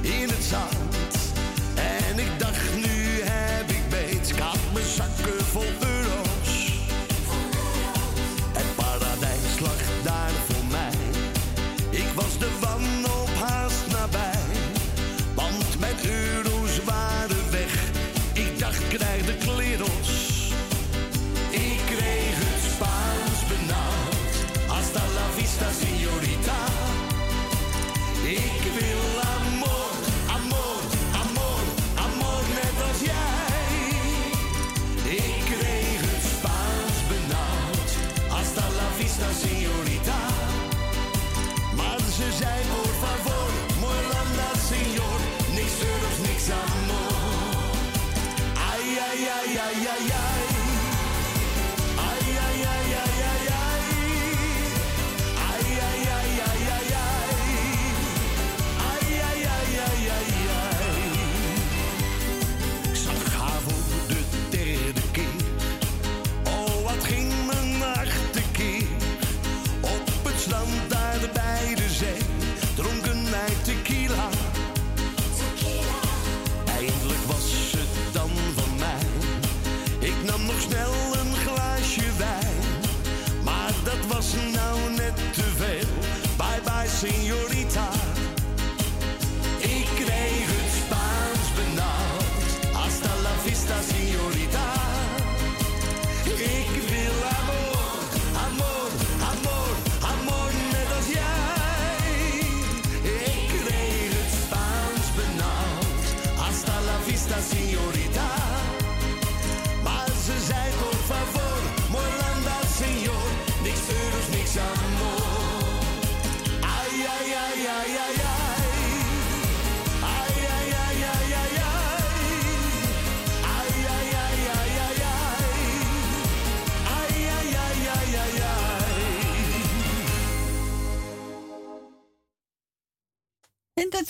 [0.00, 1.32] in het zand.
[1.74, 4.30] En ik dacht, nu heb ik beet.
[4.30, 6.72] Ik had mijn zakken vol euro's.
[8.52, 10.92] Het paradijs lag daar voor mij.
[11.90, 13.21] Ik was de wanhoop
[93.82, 94.81] signorità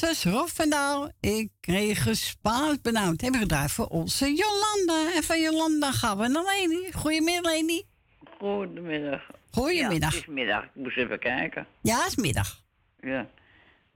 [0.02, 1.10] En dat was Rob van Daal.
[1.20, 3.20] Ik kreeg een Spaans benauwd.
[3.20, 5.14] Hebben we gedaan voor onze Jolanda.
[5.16, 6.92] En van Jolanda gaan we naar Leni.
[6.92, 7.82] Goedemiddag, Leni.
[8.38, 9.20] Goedemiddag.
[9.50, 10.10] Goedemiddag.
[10.10, 10.64] Ja, het is middag.
[10.64, 11.66] Ik moest even kijken.
[11.80, 12.60] Ja, is middag.
[13.00, 13.26] Ja.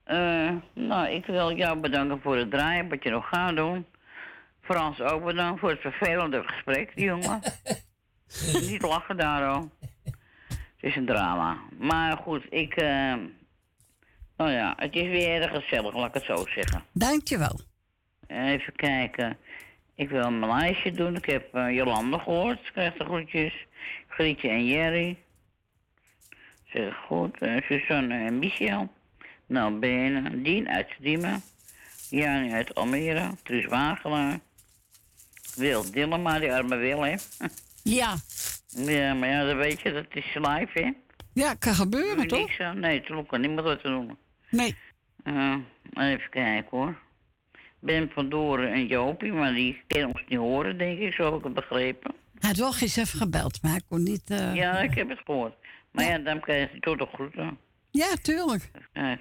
[0.05, 3.87] Eh, nou, ik wil jou bedanken voor het draaien, wat je nog gaat doen.
[4.61, 7.41] Frans ook bedankt voor het vervelende gesprek, die jongen.
[8.71, 9.73] Niet lachen daarom.
[10.53, 11.57] Het is een drama.
[11.79, 12.75] Maar goed, ik...
[12.77, 13.15] eh,
[14.37, 16.83] nou ja, het is weer erg gezellig, laat ik het zo zeggen.
[16.93, 17.61] Dankjewel.
[18.27, 19.37] Even kijken.
[19.95, 21.17] Ik wil mijn lijstje doen.
[21.17, 22.59] Ik heb eh, Jolanda gehoord.
[22.59, 23.67] Ik krijg de groetjes.
[24.09, 25.19] Grietje en Jerry.
[26.73, 27.39] Zeg goed.
[27.39, 28.93] eh, Suzanne en Michel.
[29.47, 30.43] Nou, Benen.
[30.43, 31.43] Dien uit Diemen.
[32.11, 33.31] Jani uit Almere.
[33.43, 34.39] Truus Wagelaar.
[35.55, 37.15] Wil Dillema, die arme Wil, hè?
[37.83, 38.15] Ja.
[38.67, 40.91] Ja, maar ja, dat weet je, dat is live, hè?
[41.33, 42.39] Ja, kan gebeuren, toch?
[42.39, 42.81] niks aan?
[42.81, 44.17] Nee, toen kan niemand wat te doen.
[44.57, 44.75] Nee.
[45.25, 45.57] Eh,
[45.95, 46.99] even kijken hoor.
[47.79, 51.35] Ben van Doren en Jopie, maar die kunnen ons niet horen, denk ik, zo heb
[51.39, 52.15] ik het begrepen.
[52.39, 54.31] Hij had wel gisteren even gebeld, maar ik kon niet...
[54.31, 55.55] eh, Ja, ik heb het gehoord.
[55.91, 57.59] Maar ja, dan krijg je toch de groeten.
[57.91, 58.71] Ja, tuurlijk.
[58.93, 59.13] Eh,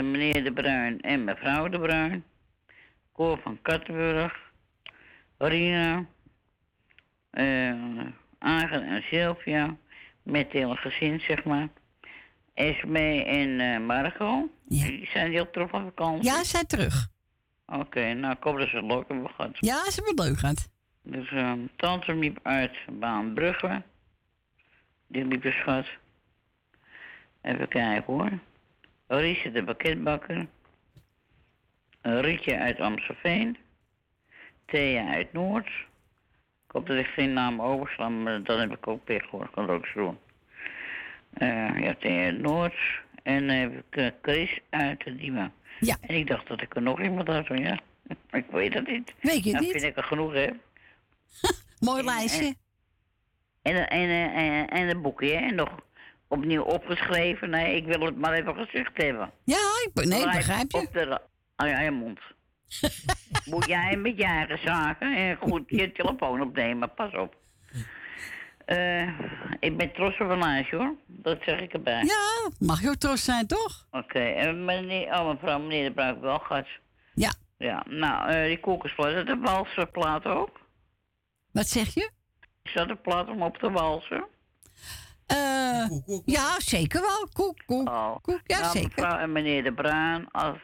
[0.00, 2.24] meneer De Bruin en mevrouw De Bruin.
[3.12, 4.50] Cor van Kattenburg.
[5.38, 6.04] Rina.
[7.30, 7.74] eh
[8.38, 9.76] Agen en Sylvia.
[10.22, 11.68] Met het hele gezin, zeg maar.
[12.54, 14.50] Esme en eh Margot.
[14.64, 16.24] Die Zijn die ook terug van vakantie?
[16.24, 17.08] Ja, ze zijn terug.
[17.66, 19.56] Oké, nou, ik hoop dat ze het leuk hebben gehad.
[19.58, 20.68] Ja, ze hebben leuk gehad.
[21.02, 23.82] Dus ehm tante liep uit Baanbrugge.
[25.06, 25.86] Die liep een schat.
[27.42, 28.30] Even kijken hoor.
[29.06, 30.46] Riesje de pakketbakker.
[32.00, 33.56] Een Rietje uit Amstelveen.
[34.66, 35.66] Thea uit Noord.
[36.66, 39.50] Ik hoop dat ik geen naam overslaan, maar dan heb ik ook pech hoor.
[39.50, 40.18] Kan ook zo doen.
[41.32, 42.74] Eh, ja, uit Noord.
[43.22, 45.52] En dan heb ik eh, Chris uit de Diemen.
[45.80, 45.96] Ja.
[46.00, 47.78] En ik dacht dat ik er nog iemand had, maar ja.
[48.30, 49.12] ik weet het niet.
[49.20, 49.70] Weet je het nou, niet?
[49.70, 50.56] vind ik er genoeg heb.
[51.88, 52.54] Mooi lijstje.
[53.62, 55.50] En, en, en, en, en een boekje, hè?
[55.50, 55.70] nog
[56.28, 57.50] opnieuw opgeschreven.
[57.50, 59.30] Nee, ik wil het maar even gezegd hebben.
[59.44, 60.78] Ja, ik, nee, ik begrijp je.
[60.78, 61.20] Op de,
[61.56, 62.20] aan je eigen mond.
[63.50, 67.36] Moet jij met je eigen zaken en goed je telefoon opnemen, pas op.
[68.64, 69.08] Eh,
[69.60, 72.02] ik ben trots op een lijstje hoor, dat zeg ik erbij.
[72.04, 73.86] Ja, mag je ook trots zijn, toch?
[73.90, 76.66] Oké, en meneer, oh mevrouw, meneer de Bruik wel gehad.
[77.14, 77.32] Ja.
[77.58, 80.60] Ja, nou, eh, die koekersplaat, is dat een walserplaat ook?
[81.52, 82.10] Wat zeg je?
[82.62, 84.24] Is dat een plaat om op te walsen?
[85.26, 85.86] Eh,
[86.24, 87.28] ja, zeker wel.
[87.32, 88.16] Koek, koek, Oh.
[88.22, 88.40] koek.
[88.44, 88.88] Ja, nou, zeker.
[88.96, 90.58] mevrouw en meneer de Bruin, als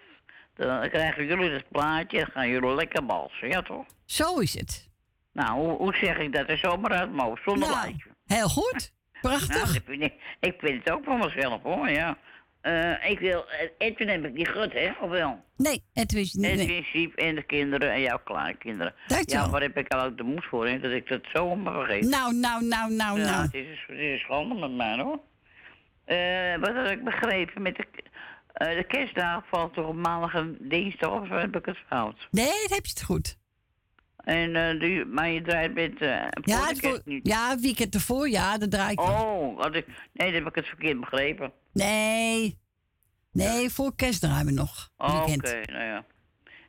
[0.55, 3.87] Dan krijgen jullie het plaatje en gaan jullie lekker balsen, ja toch?
[4.05, 4.88] Zo is het.
[5.39, 8.09] Nou, hoe, hoe zeg ik dat er zomaar uit hoofd, zonder Nou, lijntje?
[8.27, 8.93] Heel goed.
[9.21, 9.87] Prachtig.
[9.87, 12.19] Nou, ik, ik vind het ook van mezelf hoor, ja.
[12.61, 13.45] Eh, ik wil,
[13.79, 15.45] Edwin heb ik niet goed, hè, of wel?
[15.57, 16.47] Nee, Edwin is niet.
[16.47, 16.85] Edwin.
[16.85, 18.95] Siep en de kinderen en jouw kleinkinderen.
[19.07, 19.45] Dankjewel.
[19.45, 21.75] Ja, waar heb ik al ook de moed voor, hè, dat ik dat zo maar
[21.75, 22.09] vergeet.
[22.09, 23.43] Nou, nou, nou, nou, ja, nou.
[23.43, 25.21] Het is, het is schande met mij, hoor.
[26.05, 27.87] Eh, wat had ik begrepen met de,
[28.53, 32.29] eh, de kerstdag valt toch op maandag en dinsdag, of heb ik het fout?
[32.31, 33.37] Nee, dat heb je het goed.
[34.29, 36.09] En, eh, die, maar je draait met, eh
[36.41, 37.27] Ja, het voor, niet.
[37.27, 39.01] ja, het weekend ervoor, ja, dat draai ik.
[39.01, 41.53] Oh, had ik, nee, dan heb ik het verkeerd begrepen.
[41.73, 42.59] Nee.
[43.33, 44.91] Nee, voor kerst draaien we nog.
[44.97, 46.05] Oh, Oké, nou ja.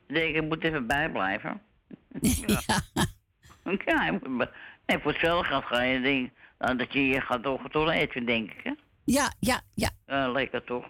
[0.07, 1.61] Ik denk, ik moet even bijblijven.
[2.45, 2.61] ja.
[3.85, 4.51] ja, be-
[4.85, 6.29] nee, voor hetzelfde geld ga je denk,
[6.59, 8.71] nou, dat je je gaat door door eten, denk ik, hè?
[9.03, 9.89] Ja, ja, ja.
[10.07, 10.85] Ja, lekker toch?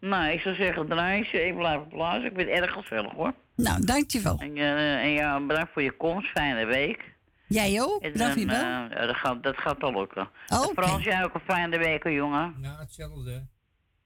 [0.00, 2.24] Nou, ik zou zeggen, draai ik blijf op plaats.
[2.24, 3.34] Ik vind het erg gezellig, hoor.
[3.62, 4.38] Nou, dankjewel.
[4.38, 6.30] En, eh, en ja, bedankt voor je komst.
[6.30, 7.14] Fijne week.
[7.46, 8.02] Jij ook?
[8.02, 8.62] En Bedankt dan, voor je
[8.94, 10.28] ja, dat, gaat, dat gaat wel lukken.
[10.48, 10.68] Oké.
[10.68, 12.54] En Frans, jij ook een fijne week, jongen.
[12.60, 13.46] Ja, hetzelfde.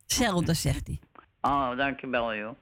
[0.02, 1.01] Hetzelfde, zegt hij.
[1.40, 2.56] Oh, dankjewel, joh.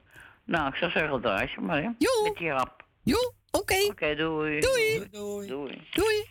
[0.45, 1.89] Nou, ik zou zeggen, draai je maar, hè?
[2.23, 2.85] Met die rap.
[3.03, 3.85] Jo, oké.
[3.89, 4.59] Oké, doei.
[4.59, 5.07] Doei.
[5.11, 5.47] Doei.
[5.47, 5.87] Doei.
[5.91, 6.25] Doei.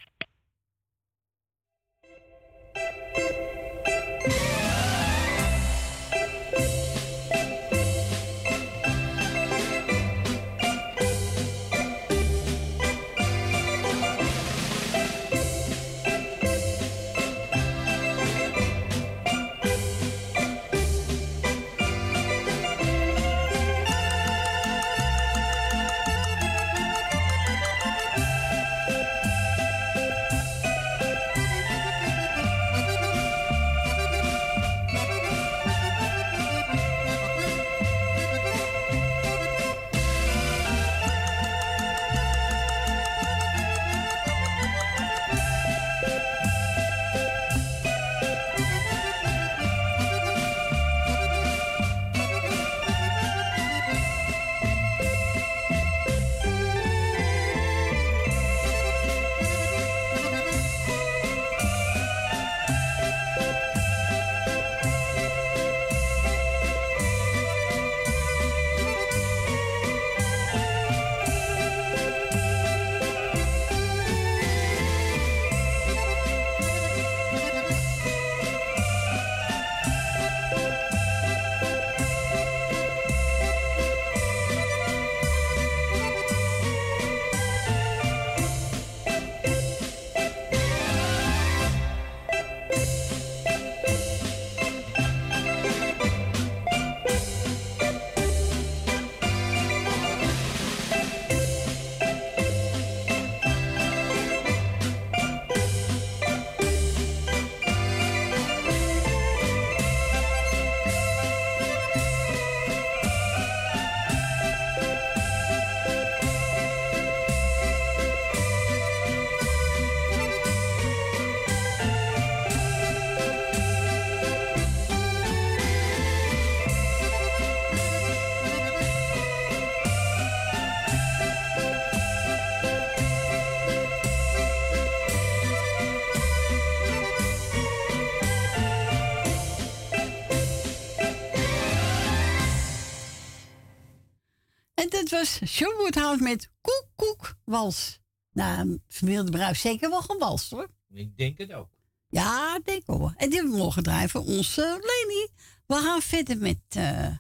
[145.23, 148.01] Was John Woodhouse met Koek Koek Wals.
[148.33, 150.69] Nou, familie de Bruis zeker wel gewalst hoor.
[150.93, 151.69] Ik denk het ook.
[152.09, 153.13] Ja, ik denk wel.
[153.17, 155.29] En die hebben we voor onze Leni.
[155.67, 156.59] We gaan verder met...
[156.69, 157.17] eh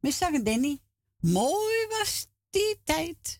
[0.00, 0.78] met Sarah en Danny.
[1.20, 3.39] Mooi was die tijd.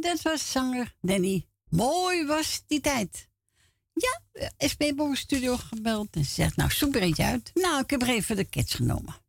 [0.00, 1.46] Dat was zanger Danny.
[1.68, 3.28] Mooi was die tijd.
[3.92, 7.50] Ja, eh, SP Boven Studio gebeld en ze zegt, nou, zoek er eentje uit.
[7.54, 9.22] Nou, ik heb er even de kids genomen.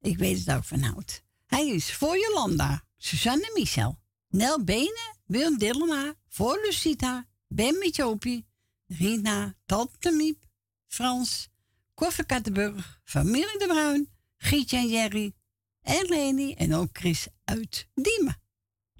[0.00, 1.22] Ik weet het ook van hout.
[1.46, 3.98] Hij is voor Jolanda, Suzanne Michel,
[4.28, 8.46] Nel Benen, Willem Dillema, voor Lucita, Ben met Jopie,
[8.86, 10.44] Rina, Tante Miep,
[10.86, 11.48] Frans,
[11.94, 15.34] Koffer Kattenburg, Familie de Bruin, Gietje en Jerry,
[15.82, 18.39] en Leni en ook Chris uit Diemen.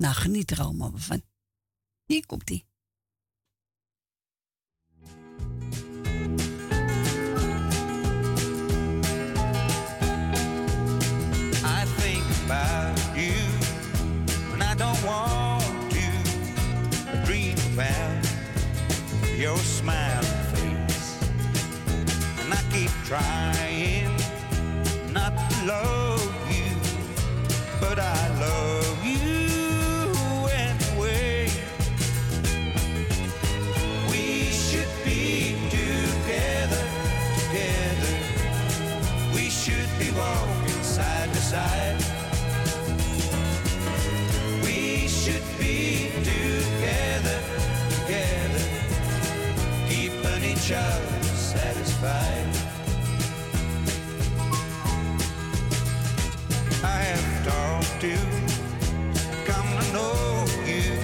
[0.01, 1.23] Nou, geniet er allemaal van.
[2.07, 2.67] Hier komt ie.
[11.65, 13.35] I think about you
[14.51, 16.07] when I don't want to.
[17.25, 18.27] Dream about
[19.39, 21.19] your smiling face,
[22.41, 24.17] and I keep trying
[25.13, 26.00] not to love
[50.71, 50.77] each
[51.35, 52.47] satisfied.
[56.85, 58.17] I have talked to,
[59.51, 60.95] come to know you,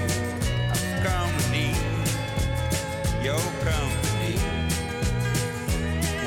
[0.70, 1.76] I've come to need
[3.24, 4.38] your company.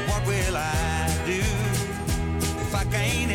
[0.10, 1.42] What will I do?
[2.62, 3.29] If I can't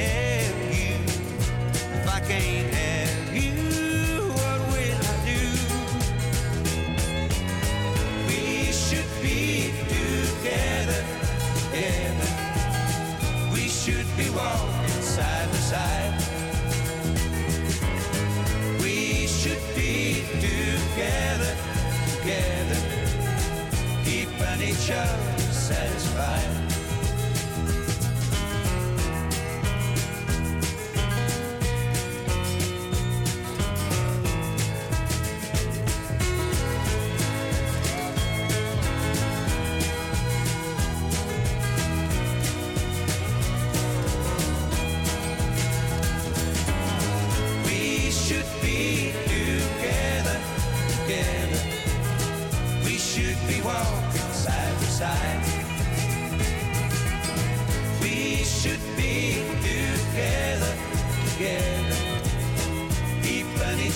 [24.85, 25.17] show
[25.51, 26.04] says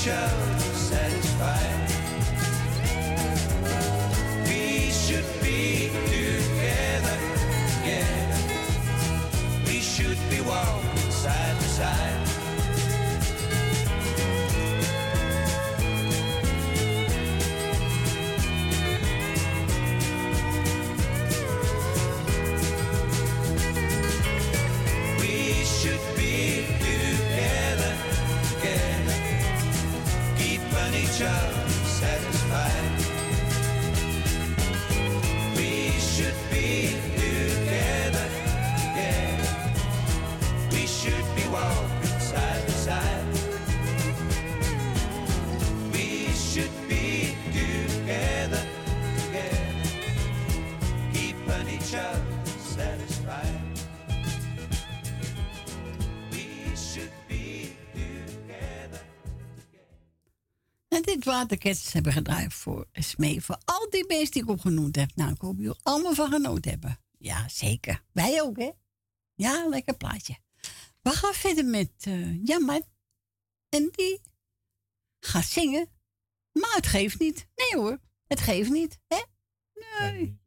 [0.08, 1.90] Satisfied.
[4.46, 7.18] We should be together,
[7.74, 8.40] together.
[9.66, 12.17] We should be walking side by side.
[61.28, 63.42] Waterkets hebben gedraaid voor Smee.
[63.42, 65.10] Voor al die beesten die ik opgenoemd heb.
[65.14, 67.00] Nou, ik hoop jullie allemaal van genoten hebben.
[67.18, 68.04] Ja, zeker.
[68.12, 68.70] Wij ook, hè?
[69.34, 70.38] Ja, lekker plaatje.
[71.02, 72.82] We gaan verder met uh, Jammer.
[73.68, 74.20] En die
[75.20, 75.88] gaat zingen.
[76.52, 77.48] Maar het geeft niet.
[77.54, 78.98] Nee hoor, het geeft niet.
[79.06, 79.22] Hè?
[80.00, 80.38] Nee.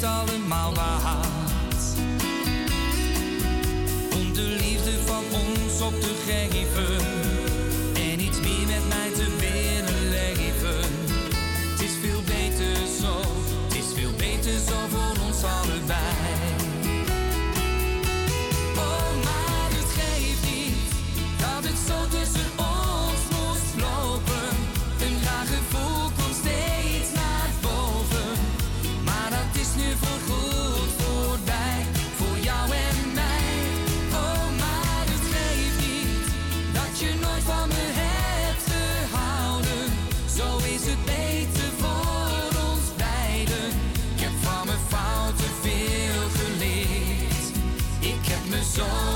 [0.00, 1.82] Het allemaal waard?
[4.14, 7.06] Om de liefde van ons op te geven.
[7.94, 10.90] En iets meer met mij te willen leven.
[11.70, 13.20] Het is veel beter zo.
[13.68, 16.27] Het is veel beter zo voor ons allebei.
[48.60, 49.07] the.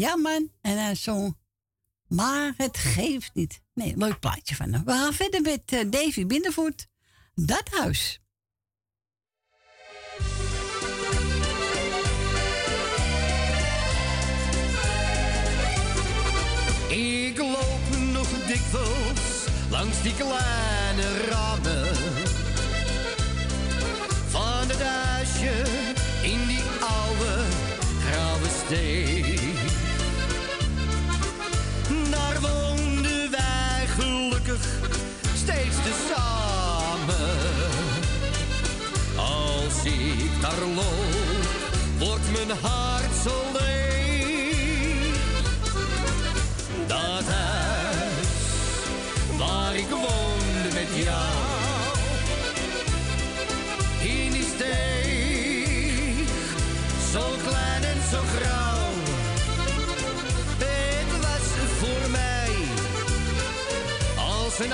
[0.00, 0.50] Ja, man.
[0.60, 1.32] En dan zo.
[2.08, 3.60] Maar het geeft niet.
[3.74, 4.84] Nee, leuk plaatje van hem.
[4.84, 6.86] We gaan verder met uh, Davy Bindervoet.
[7.34, 8.20] Dat huis.
[16.88, 20.69] Ik loop nog dikwijls langs die klaar.
[42.50, 43.38] mijn hart zo.
[46.86, 48.26] Dat huis
[49.38, 51.34] waar ik woonde met jou,
[54.00, 56.28] in is steeg,
[57.12, 58.88] zo klein en zo grauw.
[60.58, 62.52] Het was voor mij
[64.16, 64.72] als een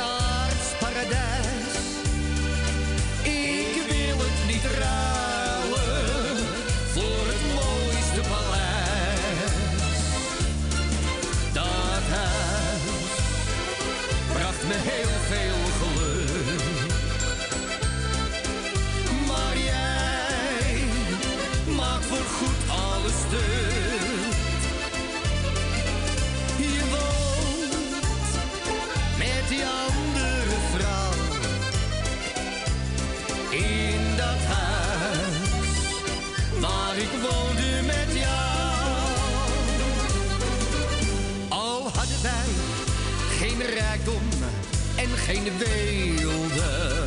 [45.26, 47.04] geen weelde.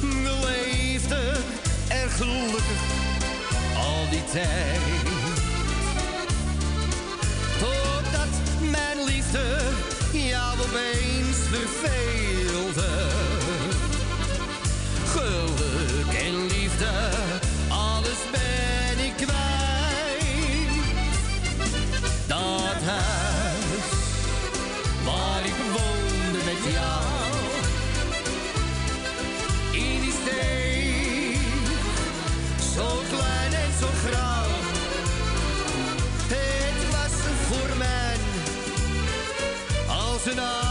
[0.00, 1.44] We leefden
[1.88, 2.82] er gelukkig
[3.76, 4.80] al die tijd.
[7.58, 8.34] Totdat
[8.70, 9.58] mijn liefde
[10.12, 13.21] jou opeens verveelde.
[40.24, 40.38] Olsen.
[40.38, 40.61] Uh,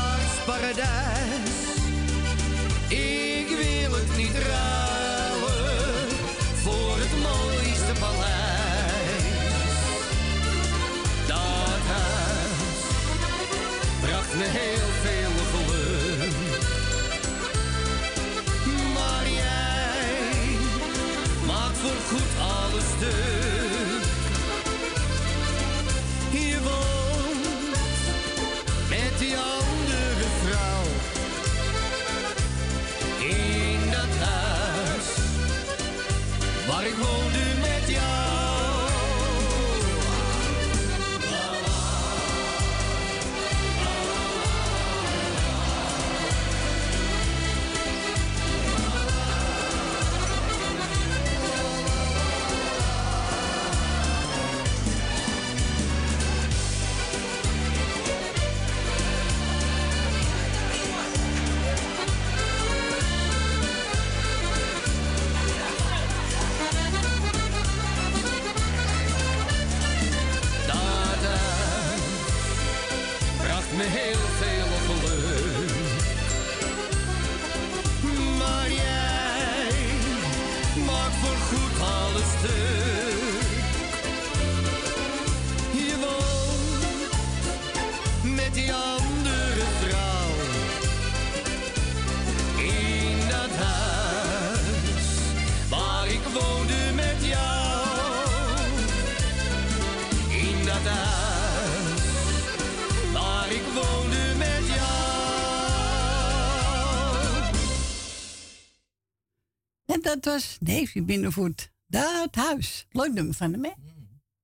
[110.24, 111.72] dat was Davy Binnenvoet.
[111.88, 112.86] Dat huis.
[112.90, 113.72] Leuk nummer van hem, hè?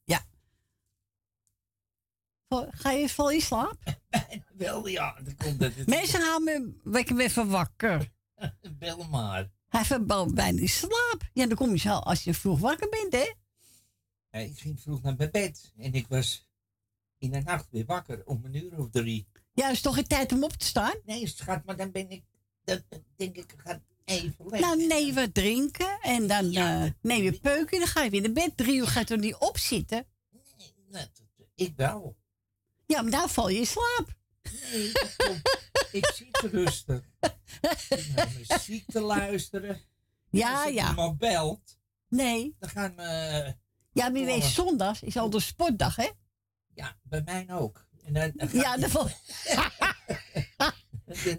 [0.03, 0.25] Ja.
[2.47, 3.77] Val- Ga je, je in slaap?
[4.55, 5.19] Wel, ja.
[5.23, 6.73] Dan komt dat het Mensen gaan me
[7.15, 8.11] me even wakker.
[8.79, 9.51] Bel maar.
[9.67, 11.29] Hij verbouwt bijna in slaap.
[11.33, 13.33] Ja, dan kom je zo als je vroeg wakker bent, hè?
[14.29, 16.47] Ja, ik ging vroeg naar mijn bed en ik was
[17.17, 19.27] in de nacht weer wakker om een uur of drie.
[19.53, 20.95] Ja, is toch geen tijd om op te staan?
[21.05, 22.23] Nee, schat, maar dan ben ik,
[22.63, 22.81] dan
[23.15, 24.59] denk ik, ik ga even weg.
[24.59, 27.79] Nou, nee, wat drinken en dan eh, neem je peuken.
[27.79, 28.57] Dan ga je weer naar bed.
[28.57, 30.05] Drie uur gaat er niet opzitten.
[30.89, 31.05] Nee,
[31.55, 32.15] ik wel.
[32.85, 34.15] Ja, maar daar val je in slaap.
[34.71, 34.91] Nee,
[35.91, 37.01] ik zit rustig.
[37.89, 39.81] Ik naar muziek te luisteren.
[40.29, 40.89] Ja, Als ja.
[40.89, 41.77] iemand belt,
[42.09, 42.55] Nee.
[42.59, 43.55] dan gaan we...
[43.91, 46.09] Ja, maar je weet, zondags is al de sportdag, hè?
[46.73, 47.87] Ja, bij mij ook.
[48.03, 49.09] En dan, dan Ja, dan.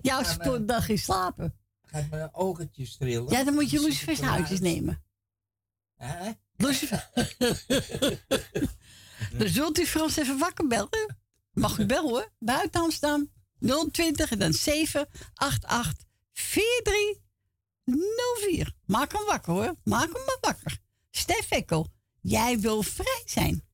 [0.02, 1.58] Jouw eh, sportdag is slapen.
[1.90, 3.30] Gaat mijn ogentjes trillen.
[3.30, 5.02] Ja, dan moet je Dan lucifers ik uitjes nemen.
[5.96, 6.30] Hè?
[6.56, 7.10] Lucifer.
[9.38, 11.18] dus wilt u Frans even wakker bellen?
[11.52, 12.32] Mag u bellen hoor.
[12.38, 13.30] Buiten Amsterdam
[13.92, 18.72] 020 en dan 788 4304.
[18.84, 19.74] Maak hem wakker hoor.
[19.84, 20.78] Maak hem maar wakker.
[21.10, 21.86] Stef Ekkel,
[22.20, 23.67] jij wil vrij zijn.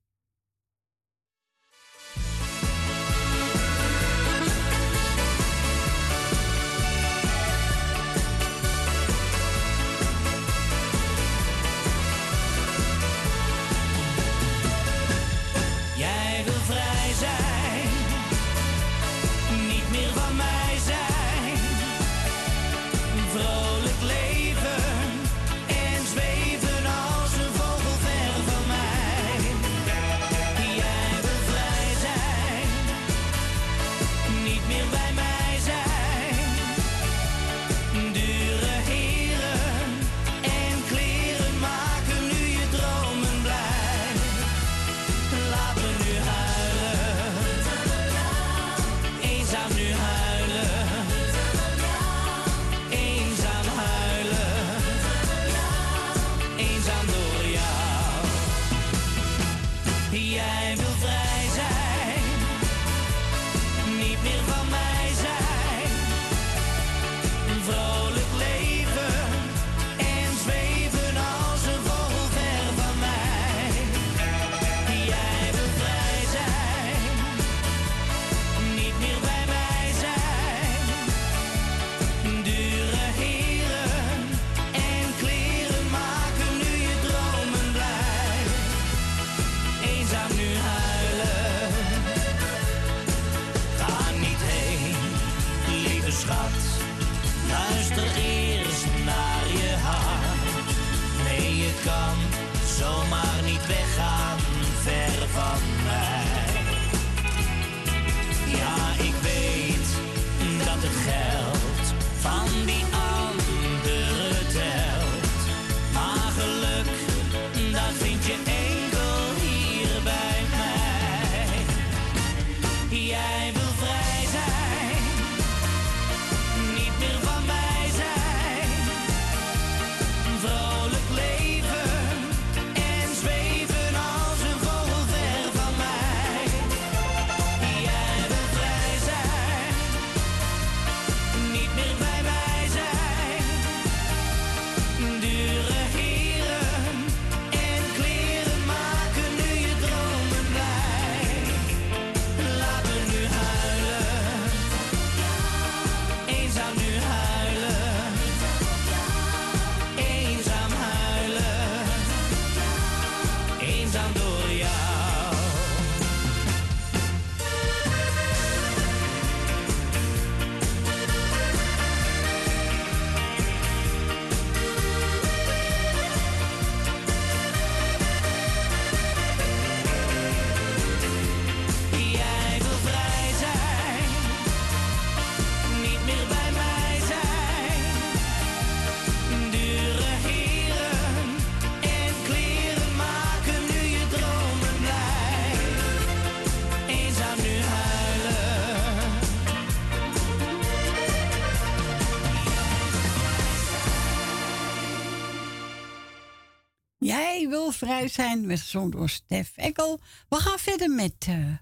[207.74, 210.00] Vrij zijn, werd gezongen door Stef Ekkel.
[210.28, 211.56] We gaan verder met, eh,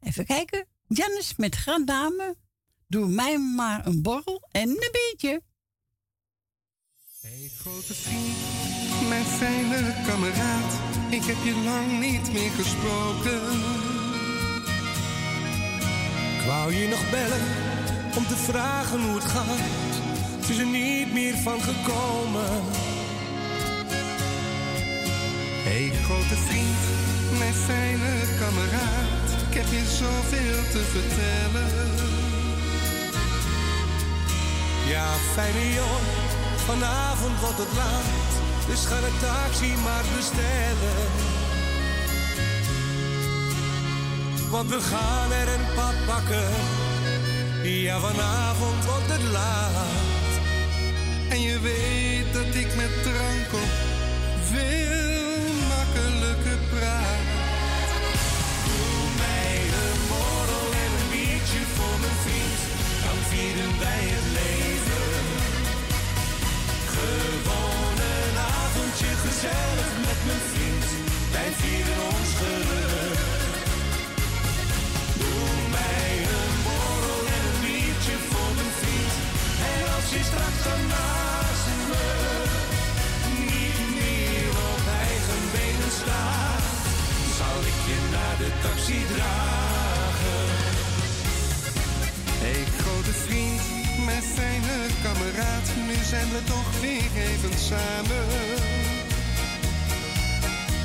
[0.00, 2.36] even kijken, Jannes met Grandame.
[2.86, 5.42] Doe mij maar een borrel en een biertje.
[7.20, 10.72] Hey grote vriend, mijn fijne kameraad,
[11.10, 13.42] ik heb je lang niet meer gesproken.
[16.38, 17.46] Ik wou je nog bellen
[18.16, 19.58] om te vragen hoe het gaat.
[20.40, 22.93] Het is er niet meer van gekomen.
[25.66, 26.82] Hey grote vriend,
[27.38, 31.70] mijn fijne kameraad, ik heb je zoveel te vertellen.
[34.88, 36.26] Ja, fijne jongen,
[36.66, 38.32] vanavond wordt het laat.
[38.66, 41.08] Dus ga de taxi maar bestellen.
[44.50, 46.50] Want we gaan er een pad pakken.
[47.62, 50.32] Ja, vanavond wordt het laat.
[51.28, 53.72] En je weet dat ik met drank op
[54.50, 55.03] veel
[63.78, 65.12] wij het leven.
[66.96, 70.86] Gewoon een avondje gezellig met mijn vriend.
[71.34, 73.20] Wij vieren ons geluk.
[75.20, 79.14] Doe mij een borrel en een biertje voor mijn vriend.
[79.72, 82.06] En als je straks dan naast me
[83.52, 86.64] niet meer op eigen benen staat,
[87.38, 89.73] zal ik je naar de taxi dragen.
[94.34, 98.24] Fijne kameraad, nu zijn we toch weer even samen.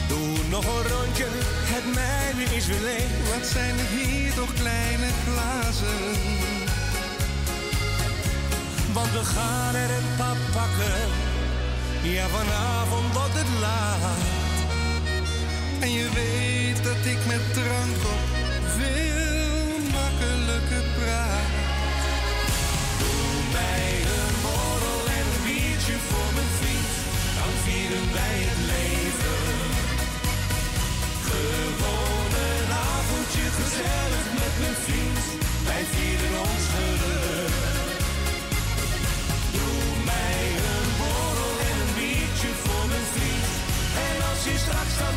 [0.07, 1.28] Doe nog een rondje,
[1.74, 3.11] het mijne is weer leeg.
[3.34, 6.02] Wat zijn er hier toch kleine glazen?
[8.94, 11.02] Want we gaan er een pap pakken.
[12.02, 14.18] Ja, vanavond wordt het laat.
[15.80, 18.22] En je weet dat ik met drank op
[18.78, 19.28] veel
[28.74, 29.41] leven.
[31.30, 35.26] Gewoon een avondje gezellig met mijn vriend.
[35.70, 37.54] Wij vieren ons geluk.
[39.56, 39.82] Doe
[40.12, 40.41] mij
[40.72, 43.50] een borrel en een biertje voor mijn vriend.
[44.08, 45.16] En als je straks dan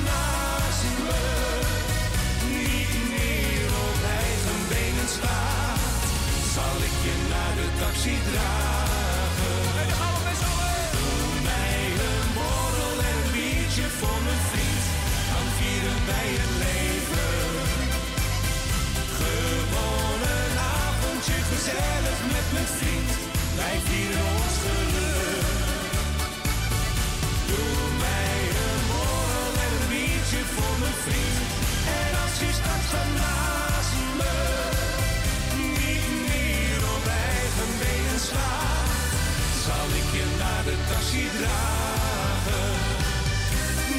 [41.20, 42.72] dragen.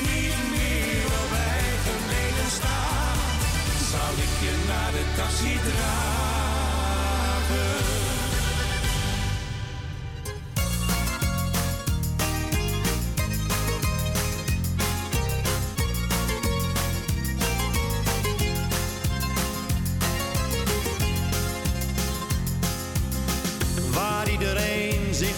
[0.10, 3.20] Niet meer op eigen benen staat,
[3.92, 6.04] zal ik je naar de taxi dragen.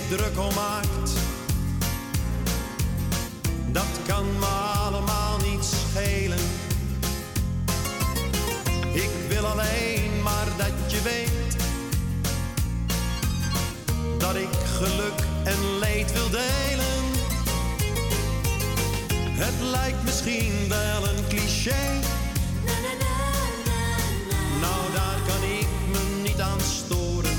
[0.10, 0.95] druk om maakt.
[14.76, 17.04] Geluk en leed wil delen.
[19.38, 22.00] Het lijkt misschien wel een cliché.
[24.62, 27.38] Nou, daar kan ik me niet aan storen.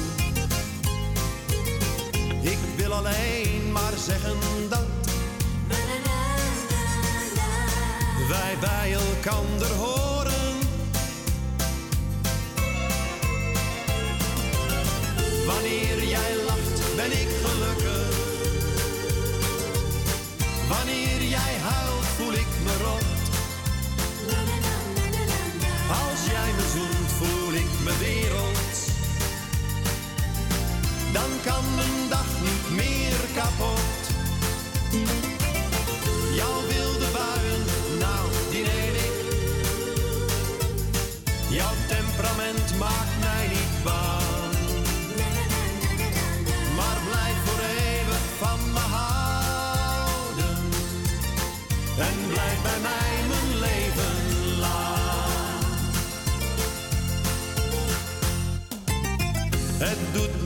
[2.41, 4.37] Ik wil alleen maar zeggen
[4.69, 4.87] dat
[8.29, 10.06] wij bij elkander horen.
[17.09, 18.15] Ben ik gelukkig.
[20.69, 23.05] Wanneer jij huilt, voel ik me rot.
[25.89, 28.69] Als jij me zoent, voel ik me wereld.
[31.13, 34.03] Dan kan mijn dag niet meer kapot.
[36.35, 37.65] Jouw wilde buien,
[37.99, 39.17] nou, die neem ik.
[41.49, 44.36] Jouw temperament maakt mij niet bang.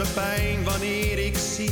[0.00, 1.70] Me pijn wanneer ik zie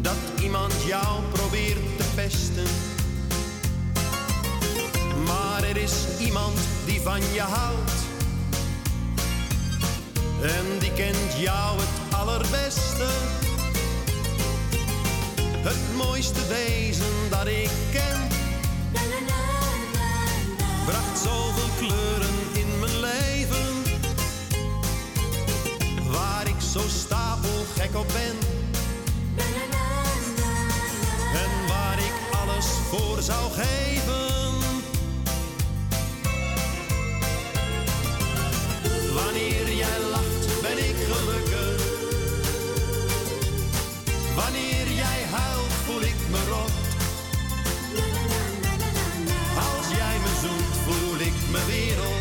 [0.00, 2.66] dat iemand jou probeert te pesten.
[5.26, 7.92] Maar er is iemand die van je houdt.
[10.42, 13.08] En die kent jou het allerbeste.
[15.40, 18.20] Het mooiste wezen dat ik ken.
[20.84, 22.33] Bracht zoveel kleuren
[27.96, 28.36] op ben.
[31.34, 34.52] En waar ik alles voor zou geven.
[39.14, 41.82] Wanneer jij lacht, ben ik gelukkig.
[44.34, 46.72] Wanneer jij huilt, voel ik me rot.
[49.56, 51.94] Als jij me zoent, voel ik me.
[51.96, 52.13] Dan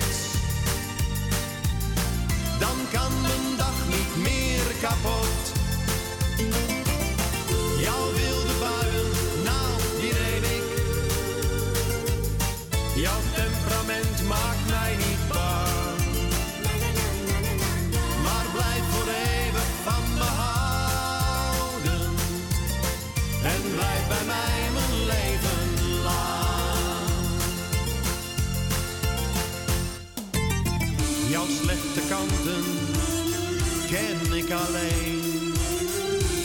[33.94, 35.54] ken ik alleen.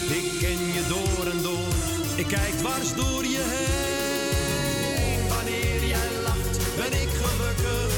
[0.09, 1.73] Ik ken je door en door,
[2.17, 5.29] ik kijk dwars door je heen.
[5.29, 7.93] Wanneer jij lacht, ben ik gelukkig.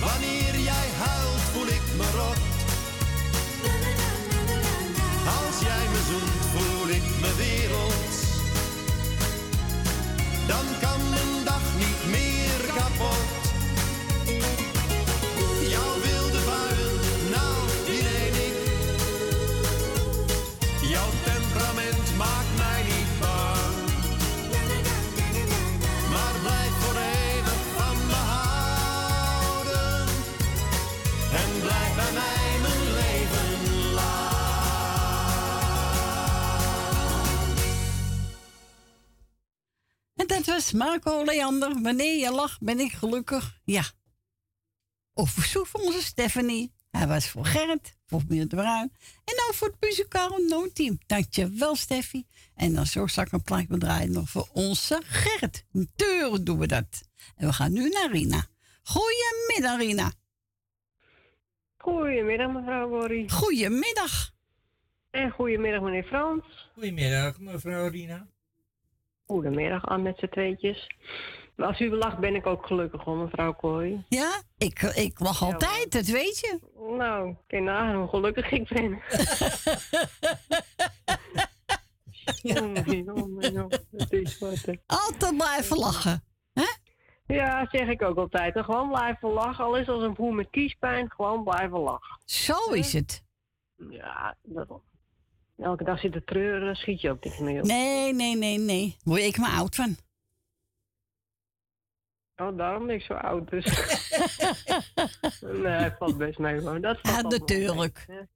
[0.00, 2.40] Wanneer jij huilt, voel ik me rot.
[5.38, 8.18] Als jij me zoent, voel ik me werelds.
[10.46, 13.23] Dan kan mijn dag niet meer kapot.
[40.44, 41.82] Dat was Marco Leander.
[41.82, 43.60] Wanneer je lacht, ben ik gelukkig.
[43.64, 43.82] Ja.
[45.12, 46.72] Of verzoek van onze Stephanie.
[46.90, 48.92] Hij was voor Gerrit, voor Mier de Bruin.
[49.24, 50.98] En dan voor het muzikale noodteam.
[51.06, 52.26] Dankjewel, Steffi.
[52.54, 55.64] En dan zo zal ik een plaatje draaien nog voor onze Gerrit.
[55.70, 57.02] Natuurlijk doen we dat.
[57.36, 58.46] En we gaan nu naar Rina.
[58.82, 60.12] Goedemiddag, Rina.
[61.76, 63.30] Goedemiddag, mevrouw Borrie.
[63.30, 64.32] Goedemiddag.
[65.10, 66.70] En goedemiddag, meneer Frans.
[66.74, 68.26] Goedemiddag, mevrouw Rina.
[69.34, 70.86] Goedemiddag, aan met z'n tweetjes.
[71.56, 74.04] Maar als u lacht, ben ik ook gelukkig hoor, mevrouw Kooi.
[74.08, 76.58] Ja, ik, ik lach altijd, dat weet je.
[76.96, 78.90] Nou, ken nagaan hoe gelukkig ik ben.
[82.42, 84.72] Jongen, jongen, jongen, het is wat, hè.
[84.86, 86.24] Altijd blijven lachen.
[87.26, 88.54] Ja, zeg ik ook altijd.
[88.54, 88.64] hè.
[88.64, 89.64] Gewoon blijven lachen.
[89.64, 92.20] Al is als een boer met kiespijn, gewoon blijven lachen.
[92.24, 93.24] Zo is het.
[93.90, 94.68] Ja, dat,
[95.58, 97.66] elke dag zitten treuren, schiet je ook niet meer op.
[97.66, 98.96] Nee, nee, nee, nee.
[99.04, 99.96] Word ik maar oud van.
[102.36, 103.64] Oh, daarom ben ik zo oud dus.
[105.62, 106.60] nee, het valt best mee.
[106.80, 108.04] Dat valt Ja, natuurlijk.
[108.08, 108.26] mee.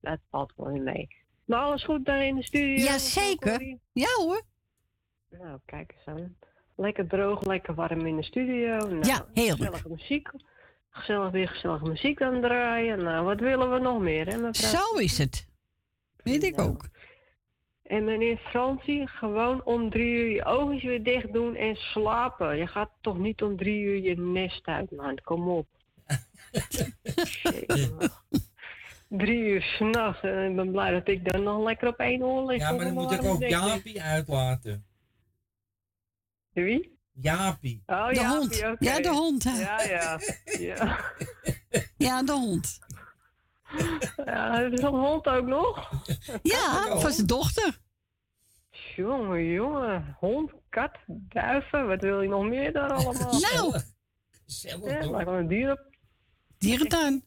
[0.00, 1.08] Dat valt wel mee.
[1.44, 2.84] Maar alles goed daar in de studio?
[2.84, 3.78] Jazeker.
[3.92, 4.42] Ja hoor.
[5.30, 6.36] Nou, kijk eens aan.
[6.76, 8.76] Lekker droog, lekker warm in de studio.
[8.76, 9.58] Nou, Ja, heerlijk.
[9.58, 10.28] Gezellige muziek.
[10.90, 13.02] Gezellig weer gezellige muziek aan draaien.
[13.02, 14.70] Nou, wat willen we nog meer, hè mevrouw?
[14.70, 15.48] Zo is het.
[16.22, 16.88] Weet ik ook.
[17.82, 22.56] En meneer Fransie, gewoon om drie uur je ogen weer dicht doen en slapen.
[22.56, 25.18] Je gaat toch niet om drie uur je nest uit, man.
[25.24, 25.66] Kom op.
[29.08, 30.22] Drie uur s'nachts.
[30.22, 32.60] En ik ben blij dat ik dan nog lekker op één oor lig.
[32.60, 33.42] Ja, maar dan moet ik ook.
[33.42, 34.86] Jaapie uitlaten.
[36.52, 36.98] Wie?
[37.12, 37.82] Jaapie.
[37.86, 38.76] Oh, De Jaapie, hond.
[38.78, 39.60] Ja, de hond, hè.
[39.60, 40.18] Ja, ja.
[40.58, 41.12] Ja,
[41.96, 42.78] Ja, de hond.
[44.24, 45.90] Ja er is een hond ook nog.
[46.42, 47.78] Ja, van zijn dochter.
[48.96, 50.16] Jongen, jongen.
[50.18, 51.86] Hond, kat, duiven.
[51.86, 53.40] Wat wil je nog meer daar allemaal?
[53.52, 53.80] Nou.
[54.46, 55.82] Gezellig, Ja, wel een dier.
[56.58, 57.24] Dierentuin.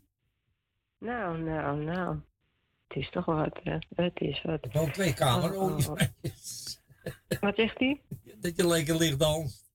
[0.99, 2.17] Nou, nou, nou.
[2.87, 3.77] Het is toch wat, hè.
[3.95, 4.59] Het is wat.
[4.73, 5.87] Wel twee kamerootjes.
[5.87, 8.01] Oh, Wat zegt hij?
[8.35, 9.71] Dat je lekker ligt danst.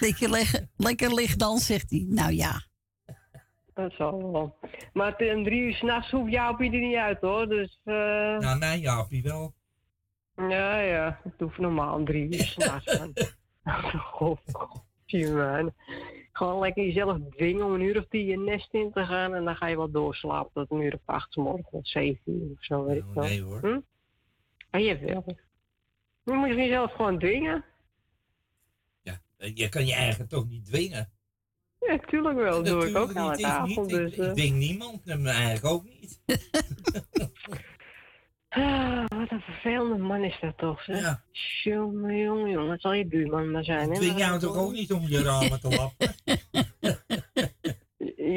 [0.00, 2.04] Lekker, leg- lekker licht dan, zegt hij.
[2.08, 2.62] Nou ja.
[3.74, 4.56] Dat zal wel.
[4.92, 7.48] Maar ten drie uur s'nachts hoeft Jaapie er niet uit, hoor.
[7.48, 7.94] Dus, eh
[8.38, 9.52] Nou, mijn Jaapie wel.
[10.36, 11.20] Ja, ja.
[11.22, 13.00] Het hoeft normaal om drie uur s'nachts.
[14.10, 14.40] God,
[15.06, 15.72] zie je man.
[16.32, 19.34] Gewoon lekker jezelf dwingen om een uur of tien je nest in te gaan.
[19.34, 22.22] En dan ga je wel doorslapen tot een uur of acht 's morgens of zeven
[22.32, 23.24] uur of zo, weet ik wel.
[23.24, 23.58] nee, hoor.
[23.60, 23.80] Hm?
[24.70, 25.24] Ah, jawel.
[26.24, 27.64] Je moet jezelf gewoon dwingen.
[29.36, 31.10] Eh, Je kan je eigen toch niet dwingen.
[31.92, 32.62] Ja, tuurlijk wel.
[32.62, 33.88] Dat doe ik ook Natuurlijk elke niet, ik.
[33.88, 34.26] Dus, Ik, eh.
[34.28, 36.20] ik dwing niemand en mij eigenlijk ook niet.
[38.48, 41.00] Ah, wat een vervelende man is dat toch, zeg.
[41.00, 41.22] Ja.
[41.62, 42.70] Jongen, jongen, jongen.
[42.70, 43.94] Het zal je buurman maar zijn, Ik hè?
[43.98, 46.14] dwing maar- jou toch ook niet om je ramen te lappen?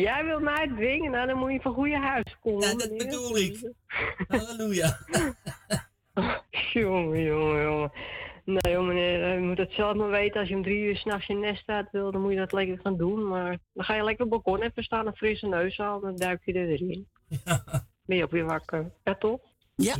[0.03, 2.68] Jij wil mij dwingen, nou dan moet je van goede huis komen.
[2.68, 3.72] Ja, dat bedoel ik.
[4.27, 4.98] Halleluja.
[6.73, 7.91] jongen, jongen, jongen.
[8.45, 10.39] Nee, joh, meneer, je moet het zelf maar weten.
[10.39, 12.80] Als je om drie uur s'nachts je nest uit wil, dan moet je dat lekker
[12.80, 13.27] gaan doen.
[13.27, 16.15] Maar dan ga je lekker op het balkon even staan, een frisse neus halen, dan
[16.15, 17.07] duik je er weer in.
[18.05, 18.91] Ben je ook weer wakker.
[19.03, 19.39] Ja, toch?
[19.76, 19.95] Ja.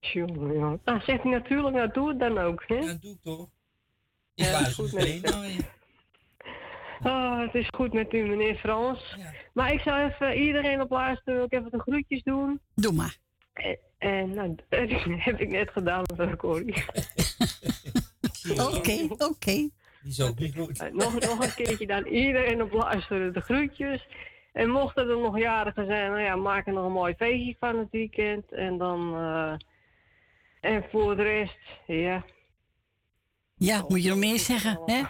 [0.00, 0.80] Jongen, jongen.
[0.84, 2.74] Nou, zegt hij natuurlijk, nou doe het dan ook, hè?
[2.74, 3.48] Ja, doe ik toch.
[4.34, 5.64] Ik Ja, goed meteen met naar je.
[7.00, 9.16] Ah, het is goed met u, meneer Frans.
[9.52, 12.60] Maar ik zou even iedereen op luisteren, wil ik even de groetjes doen.
[12.74, 13.16] Doe maar.
[13.54, 14.88] En, en nou, dat
[15.28, 16.84] heb ik net gedaan met Corrie.
[18.76, 19.52] Oké, oké.
[19.52, 19.72] Die
[20.02, 20.80] is ook niet goed.
[20.80, 24.06] Eh, nog, nog een keertje dan iedereen op luisteren, de groetjes.
[24.52, 27.78] En mochten er nog jarigen zijn, nou ja, maak er nog een mooi feestje van
[27.78, 28.52] het weekend.
[28.52, 29.54] En dan, eh,
[30.60, 32.24] en voor de rest, ja.
[33.54, 35.02] Ja, moet je nog meer zeggen, hè?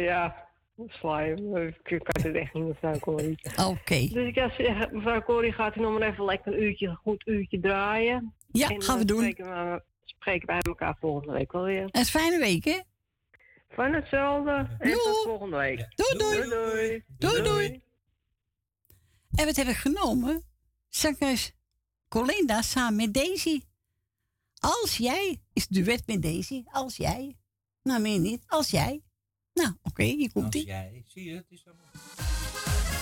[0.00, 0.47] Ja,
[0.86, 1.74] sla je.
[1.84, 3.38] Ik kan het echt niet, mevrouw Corrie.
[3.56, 3.98] Oké.
[3.98, 6.96] Dus ik zou zeggen, mevrouw Corrie gaat u nog maar even lekker een uurtje, een
[6.96, 8.34] goed uurtje draaien.
[8.52, 9.18] Ja, en gaan we doen.
[9.18, 11.88] Spreken, we, spreken wij elkaar volgende week wel weer.
[11.90, 12.80] Een fijne week, hè?
[13.68, 14.76] Van hetzelfde.
[14.78, 15.86] En tot volgende week.
[15.94, 16.48] Doei, doei.
[16.48, 17.82] Doei, Doei, doei.
[19.30, 20.42] En wat heb ik genomen?
[20.88, 21.52] Zangeres
[22.08, 23.60] Colinda samen met Daisy.
[24.58, 26.62] Als jij is het duet met Daisy.
[26.66, 27.36] Als jij.
[27.82, 28.44] Nou, meer niet.
[28.46, 29.02] Als jij.
[29.58, 30.64] Nou, oké, hier komt Als ie.
[30.66, 32.98] jij, zie je, het is allemaal...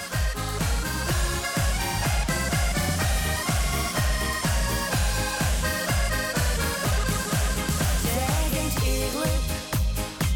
[8.02, 9.42] Zeg eens eerlijk,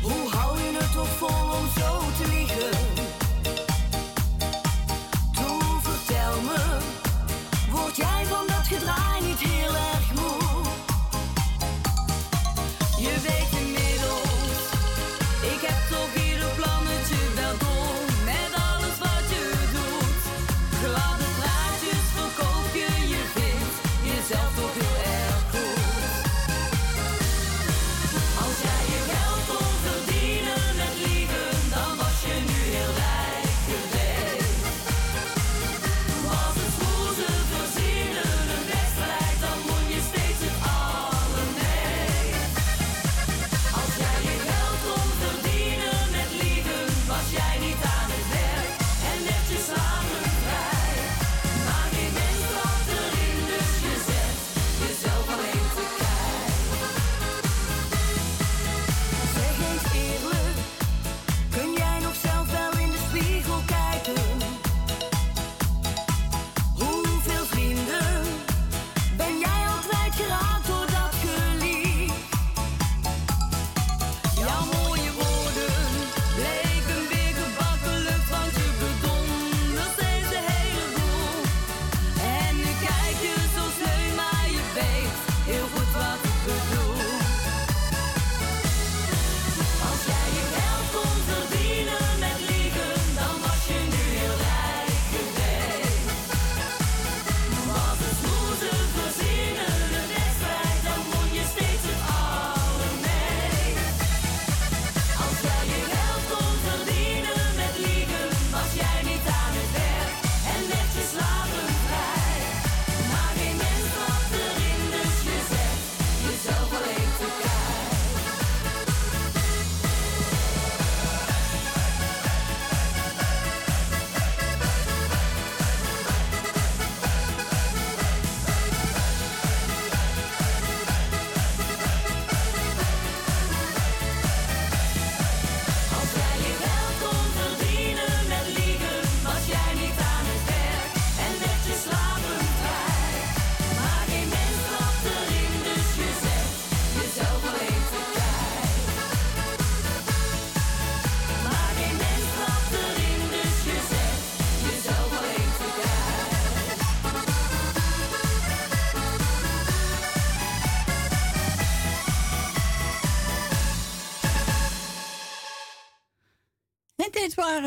[0.02, 1.99] hoe hou je het toch vol om zo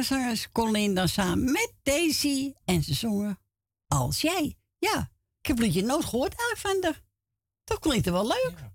[0.03, 2.53] dit waren zangers Colinda samen met Daisy.
[2.65, 3.39] En ze zongen
[3.87, 4.57] Als jij.
[4.77, 7.03] Ja, ik heb het liedje nooit gehoord eigenlijk van haar.
[7.63, 8.71] Toch klinkt het wel leuk.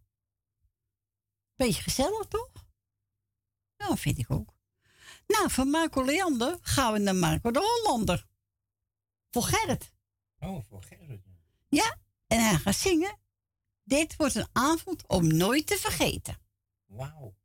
[1.54, 2.50] Beetje gezellig, toch?
[3.76, 4.54] Ja, vind ik ook.
[5.26, 8.26] Nou, van Marco Leander gaan we naar Marco de Hollander.
[9.30, 9.92] Voor Gerrit.
[10.38, 11.22] Oh, voor Gerrit.
[11.68, 13.18] Ja, en hij gaat zingen.
[13.82, 16.38] Dit wordt een avond om nooit te vergeten.
[16.86, 17.36] Wauw.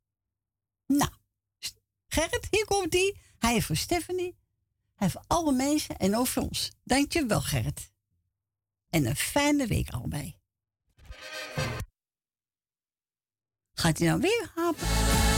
[0.86, 1.10] Nou,
[2.06, 3.16] Gerrit, hier komt hij.
[3.44, 4.36] Hij voor Stephanie.
[4.94, 6.72] Hij voor alle mensen en ook voor ons.
[6.84, 7.92] Dankjewel, Gerrit.
[8.90, 10.36] En een fijne week allebei.
[13.74, 15.33] Gaat hij nou weer hapen?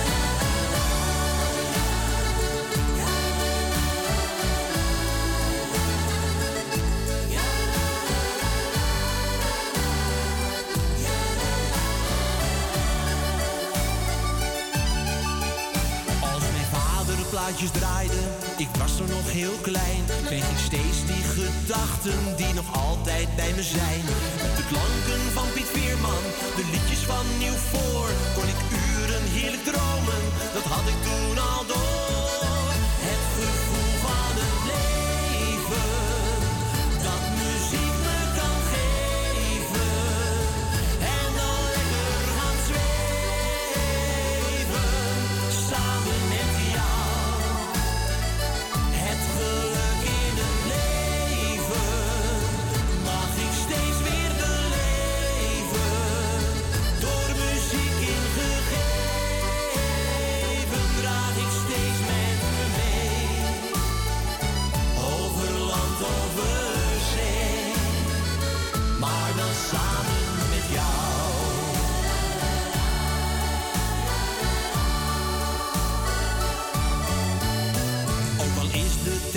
[18.56, 23.52] Ik was er nog heel klein, kreeg ik steeds die gedachten die nog altijd bij
[23.54, 24.02] me zijn.
[24.42, 26.24] Met de klanken van Piet Veerman,
[26.56, 30.22] de liedjes van Nieuw Voor, kon ik uren heerlijk dromen,
[30.54, 32.15] dat had ik toen al door.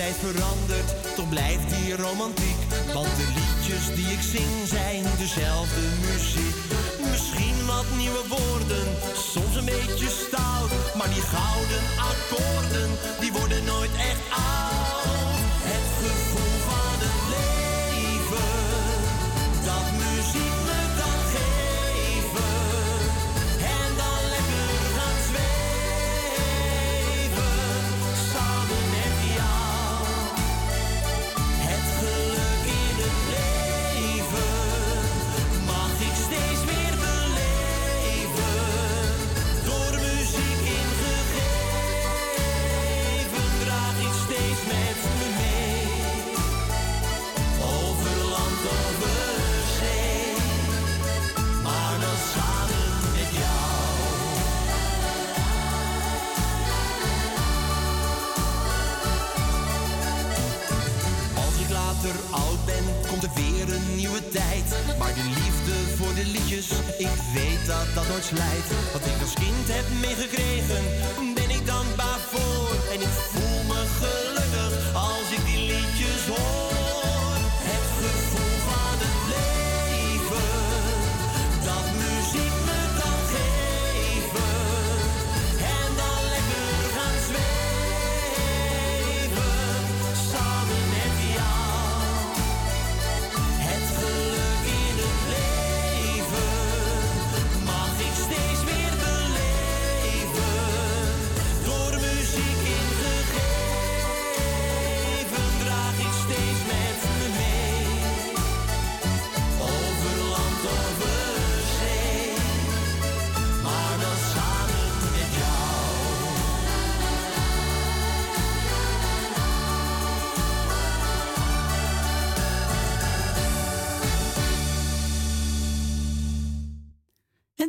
[0.09, 2.59] Tijd veranderd, toch blijft die romantiek.
[2.93, 6.55] Want de liedjes die ik zing zijn dezelfde muziek.
[7.09, 8.87] Misschien wat nieuwe woorden,
[9.33, 10.71] soms een beetje stout.
[10.95, 15.08] Maar die gouden akkoorden, die worden nooit echt oud.
[64.33, 68.67] Maar de liefde voor de liedjes, ik weet dat dat nooit slijt.
[68.93, 70.83] Wat ik als kind heb meegekregen,
[71.33, 72.69] ben ik dankbaar voor.
[72.93, 73.38] En ik voel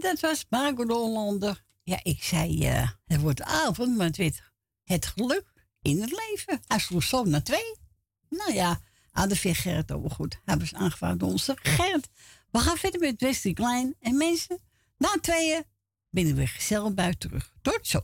[0.00, 1.64] Dat was Marco de Hollander.
[1.82, 4.42] Ja, ik zei, eh, het wordt avond, maar het werd
[4.84, 5.44] het geluk
[5.82, 6.60] in het leven.
[6.66, 7.76] Hij sloeg zo naar twee.
[8.28, 8.80] Nou ja,
[9.12, 10.40] aan de veer Gerrit ook goed.
[10.44, 12.08] Hij was aangevraagd door onze Gerrit.
[12.50, 13.96] We gaan verder met Wesley Klein.
[14.00, 14.60] En mensen,
[14.96, 15.64] na tweeën
[16.10, 17.52] ben ik weer gezellig buiten terug.
[17.62, 18.00] Tot zo.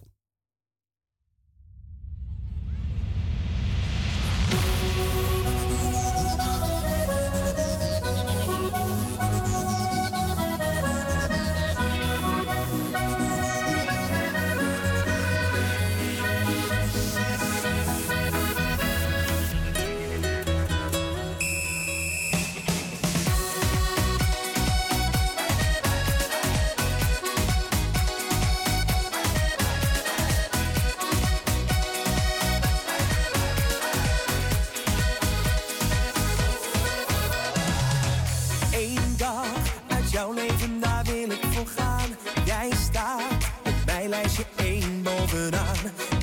[45.50, 46.15] turn on.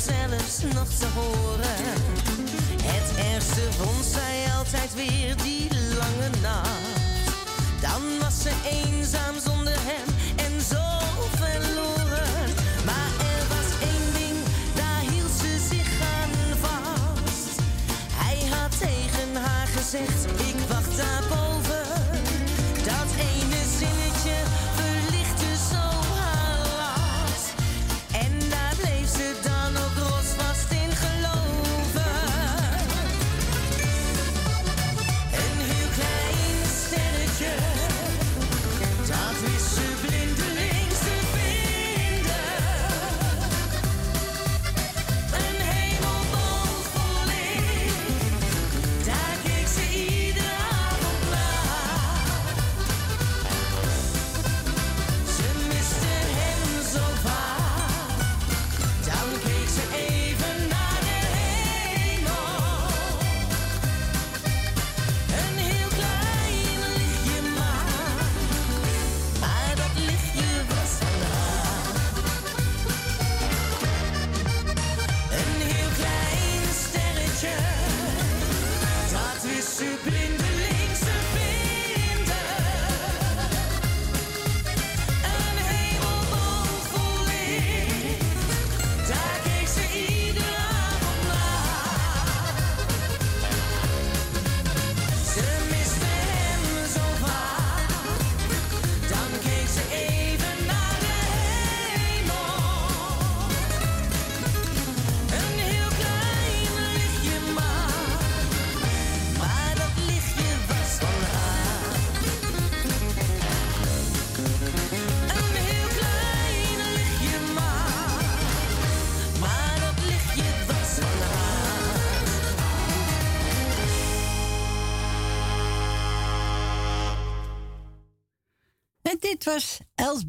[0.00, 1.76] zelfs nog te horen.
[2.82, 5.68] Het ergste vond zij altijd weer die
[5.98, 6.75] lange nacht.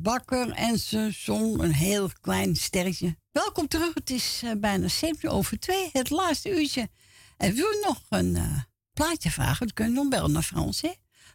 [0.08, 3.18] bakker en ze zong een heel klein sterretje.
[3.32, 6.90] Welkom terug, het is eh, bijna 7 over 2, het laatste uurtje.
[7.38, 8.62] En wil je nog een eh,
[8.94, 10.82] plaatje vragen, dan kun je nog bellen naar Frans.
[10.82, 10.92] Hè?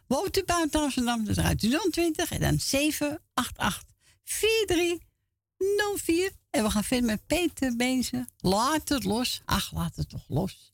[0.07, 3.83] Buiten Amsterdam, dan draait u 020 en dan 788
[4.23, 6.31] 4304.
[6.49, 8.27] En we gaan verder met Peter Beense.
[8.37, 9.41] Laat het los.
[9.45, 10.72] Ach, laat het toch los.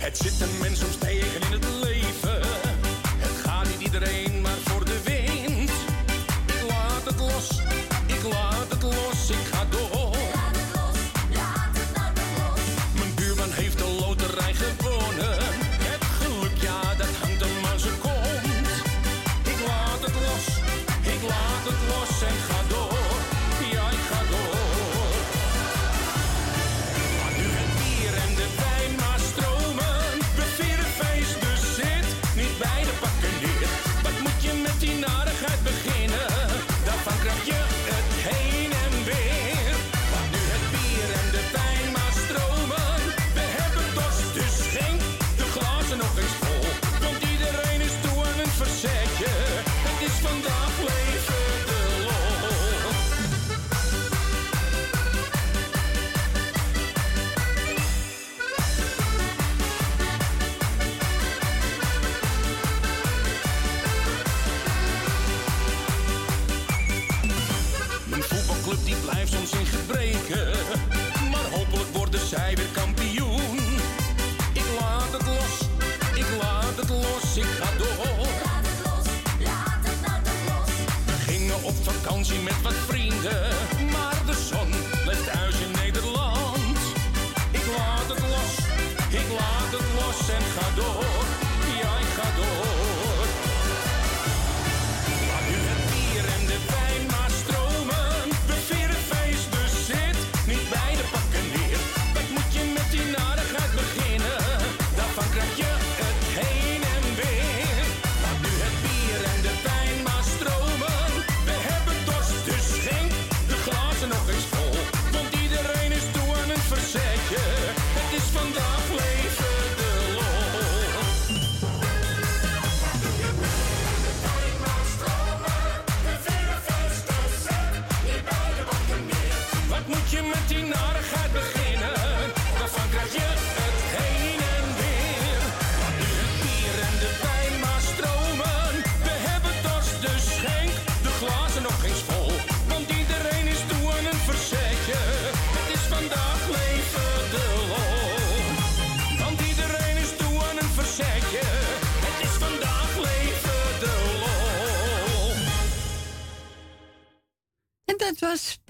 [0.00, 0.82] Het zit een mens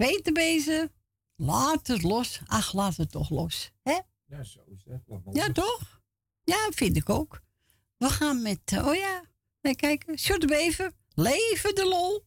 [0.07, 0.87] beter bezig.
[1.35, 2.41] Laat het los.
[2.45, 3.71] Ach, laat het toch los.
[3.83, 3.99] Hè?
[4.25, 4.99] Ja, zo is dat.
[5.31, 6.01] Ja, toch?
[6.43, 7.41] Ja, vind ik ook.
[7.97, 9.23] We gaan met, eh, oh ja,
[9.61, 10.19] nee, kijken.
[10.19, 12.25] Short Bever, leven de lol.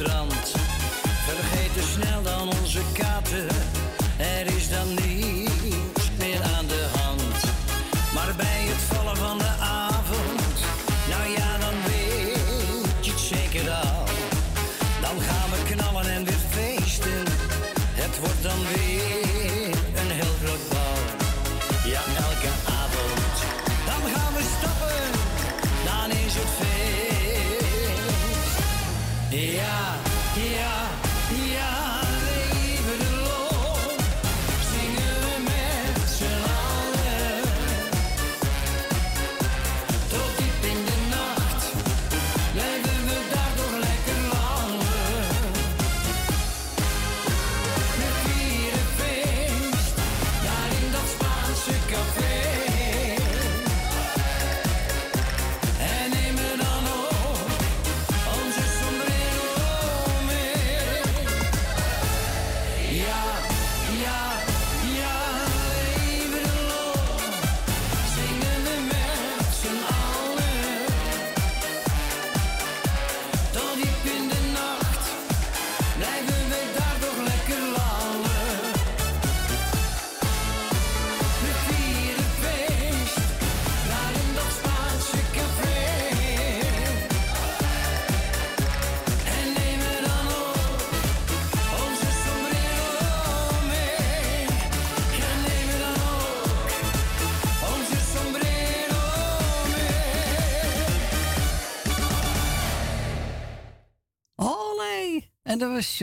[0.00, 0.29] шрам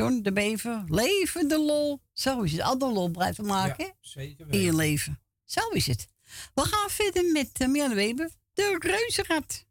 [0.05, 0.83] De Bever.
[0.87, 2.01] Leven de lol.
[2.13, 2.61] Zo is het.
[2.61, 3.93] Altijd lol blijven maken.
[4.01, 4.59] Zeker weten.
[4.59, 5.21] In je leven.
[5.45, 6.07] Zo is het.
[6.53, 8.29] We gaan verder met eh, uh, Mian Weber.
[8.53, 9.65] De reuzenrad.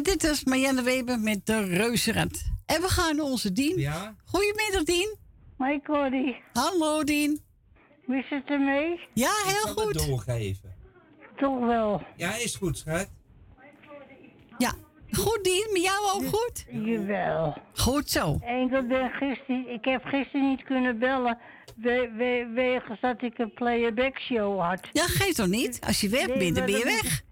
[0.00, 2.42] En dit is Marianne Weber met de Reuzenrad.
[2.66, 3.78] En we gaan naar onze Dien.
[3.78, 4.14] Ja?
[4.24, 5.16] Goedemiddag, Dien.
[5.56, 6.36] Hoi, Corrie.
[6.52, 7.40] Hallo, Dien.
[8.04, 9.00] Hoe is het ermee?
[9.14, 10.06] Ja, Ik heel zal het goed.
[10.08, 10.74] doorgeven.
[11.36, 12.02] Toch wel.
[12.16, 13.08] Ja, is goed, schat.
[14.58, 14.72] Ja,
[15.10, 15.68] goed, Dien.
[15.72, 16.64] Met jou ook goed?
[16.84, 17.56] Jawel.
[17.74, 18.38] Goed zo.
[18.42, 21.38] Enkel ben gisteren, ik heb gisteren niet kunnen bellen.
[21.76, 24.88] We, we, wegens dat ik een playback show had.
[24.92, 25.80] Ja, geeft toch niet?
[25.86, 27.22] Als je weg Nee, bent, dan ben je weg.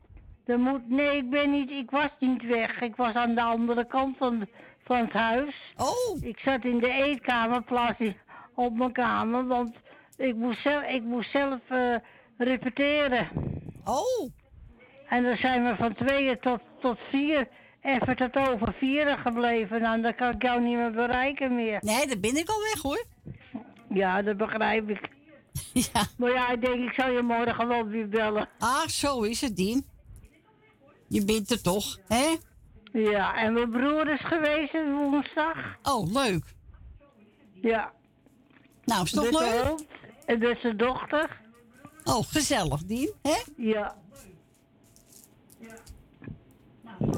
[0.49, 2.81] Er moet, nee, ik ben niet, ik was niet weg.
[2.81, 4.49] Ik was aan de andere kant van,
[4.85, 5.55] van het huis.
[5.77, 6.23] Oh.
[6.23, 7.99] Ik zat in de eetkamer, plaats
[8.55, 9.75] op mijn kamer, want
[10.17, 11.95] ik moest zelf, ik moest zelf eh,
[12.39, 13.29] repeteren.
[13.85, 14.31] Oh.
[15.09, 17.49] En dan zijn we van tweeën tot, tot vier,
[17.83, 19.81] even tot over vieren gebleven.
[19.81, 21.79] Nou, dan kan ik jou niet meer bereiken meer.
[21.81, 23.05] Nee, dan ben ik al weg hoor.
[23.89, 25.09] Ja, dat begrijp ik.
[25.73, 26.03] Ja.
[26.17, 28.49] Maar ja, ik denk, ik zal je morgen wel weer bellen.
[28.59, 29.88] Ah, zo is het, Dien.
[31.09, 32.37] Je bent er toch, hè?
[32.93, 35.57] Ja, en mijn broer is geweest woensdag.
[35.83, 36.45] Oh, leuk.
[37.53, 37.93] Ja.
[38.85, 39.87] Nou, is toch zijn leuk?
[40.27, 41.41] En met zijn dochter.
[42.05, 43.43] Oh, gezellig, Dien, hè?
[43.57, 43.97] Ja.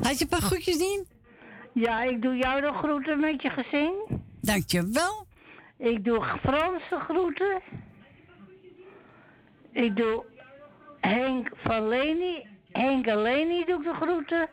[0.02, 1.06] Had je een paar groetjes, Dien?
[1.72, 3.92] Ja, ik doe jou de groeten met je gezin.
[4.40, 5.26] Dankjewel.
[5.76, 7.62] Ik doe Frans de groeten.
[9.72, 10.24] Ik doe
[11.00, 12.49] Henk van Leni.
[12.72, 14.48] Henk en Leni doe ik de groeten.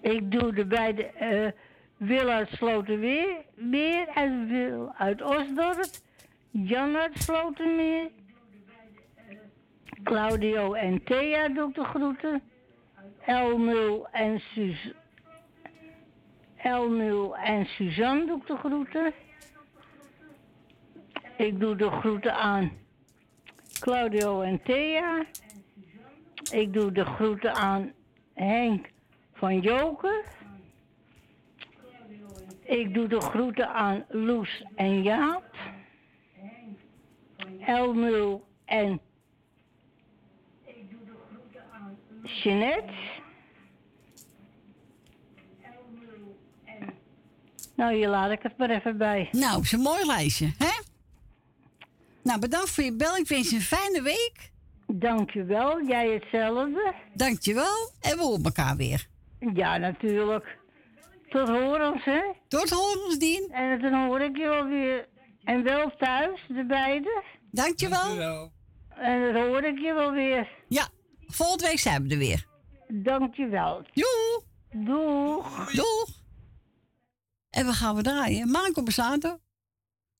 [0.00, 1.50] Ik doe de beide eh
[1.96, 5.90] Wil uit Slotermeer meer en Wil uit Osdorp.
[6.50, 8.10] Jan uit Slotermeer.
[10.02, 12.42] Claudio en Thea doe ik de groeten.
[13.26, 14.90] Elmul en Suz
[16.56, 19.12] Elmul en Suzanne doe ik de groeten.
[21.36, 22.72] Ik doe de groeten aan
[23.80, 25.24] Claudio en Thea.
[26.52, 27.92] Ik doe de groeten aan
[28.34, 28.88] Henk
[29.32, 30.24] van Joker.
[32.64, 35.56] Ik doe de groeten aan Loes en Jaap.
[37.60, 39.00] Elmul en
[42.22, 42.92] Jeanette.
[47.74, 49.28] Nou, hier laat ik het maar even bij.
[49.32, 50.80] Nou, is een mooi lijstje, hè?
[52.22, 53.16] Nou, bedankt voor je bel.
[53.16, 54.51] Ik wens je een fijne week.
[54.86, 56.94] Dankjewel, jij hetzelfde.
[57.14, 57.90] Dankjewel.
[58.00, 59.06] En we horen elkaar weer.
[59.54, 60.58] Ja, natuurlijk.
[61.28, 62.20] Tot horens, hè?
[62.48, 63.48] Tot horens, Dien.
[63.50, 65.08] En dan hoor ik je wel weer.
[65.44, 67.22] En wel thuis, de beide.
[67.50, 68.52] Dankjewel.
[68.88, 70.48] En dan hoor ik je wel weer.
[70.68, 70.88] Ja,
[71.26, 72.46] volgende week zijn we er weer.
[72.88, 73.82] Dankjewel.
[73.92, 74.42] Joe.
[74.72, 75.72] Doeg.
[75.72, 76.08] Doeg.
[77.50, 78.50] En we gaan we draaien.
[78.50, 79.38] Marco Bassato.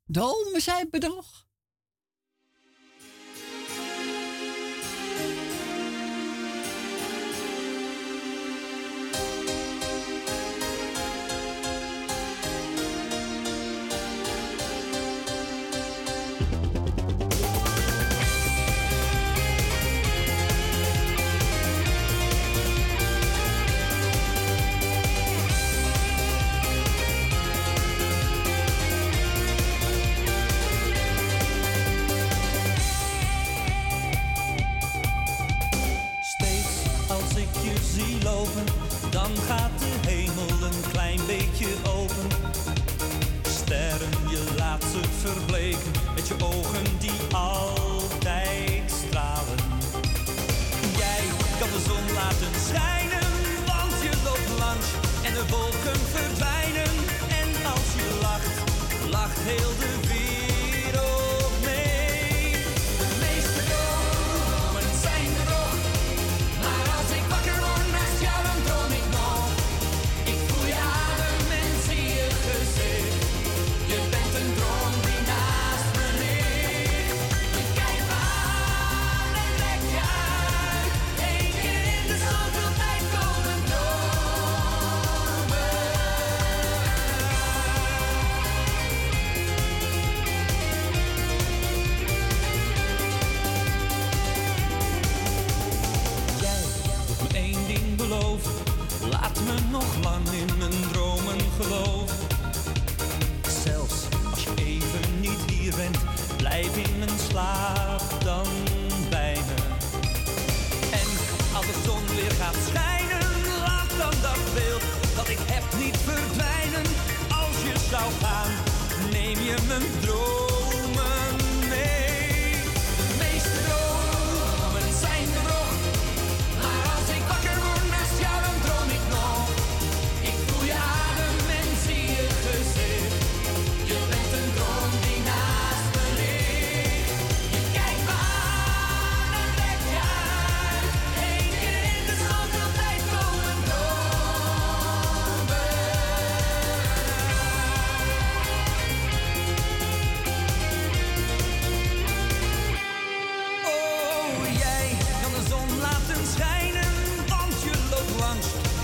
[0.07, 1.47] Dromen zijn bedrog.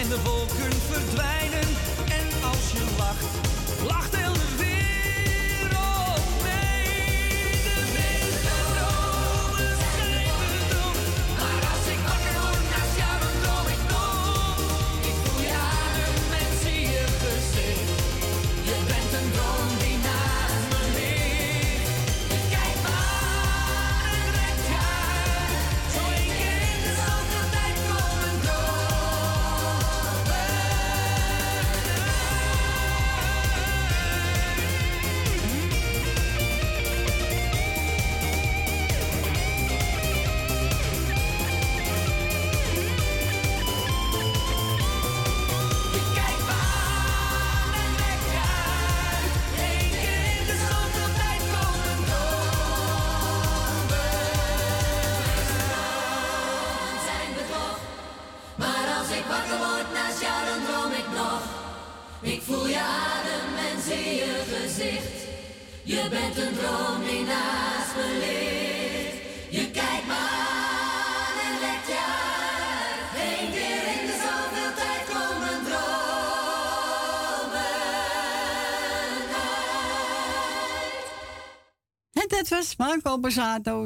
[0.00, 1.68] en de wolken verdwijnen.
[2.18, 3.26] En als je lacht,
[3.86, 4.37] lacht heel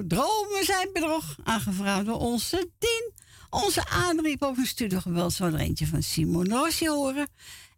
[0.07, 1.37] Dromen zijn bedrog.
[1.45, 3.13] Aangevraagd door onze tien,
[3.51, 5.33] Onze aanriep over een studio geweld.
[5.33, 7.29] Zo er eentje van Simon Rossi horen.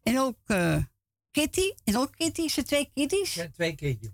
[0.03, 0.83] En ook eh,
[1.31, 1.73] Kitty.
[1.85, 2.49] En ook Kitty.
[2.49, 3.35] Zijn twee kitties?
[3.35, 4.11] Ja, twee kitties.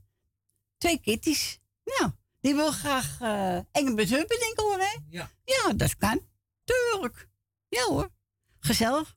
[0.78, 1.58] Twee kitties.
[1.84, 2.10] Nou,
[2.40, 4.96] die wil graag eh, uh, Engelbert bedenken hoor, hè?
[5.08, 5.30] Ja.
[5.44, 6.20] Ja, dat kan.
[6.64, 7.28] Tuurlijk.
[7.68, 8.10] Ja hoor.
[8.58, 9.16] Gezellig.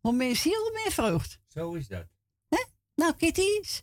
[0.00, 1.38] Hoe meer ziel, hoe meer vreugd.
[1.48, 2.06] Zo is dat.
[2.94, 3.82] Nou, kitties.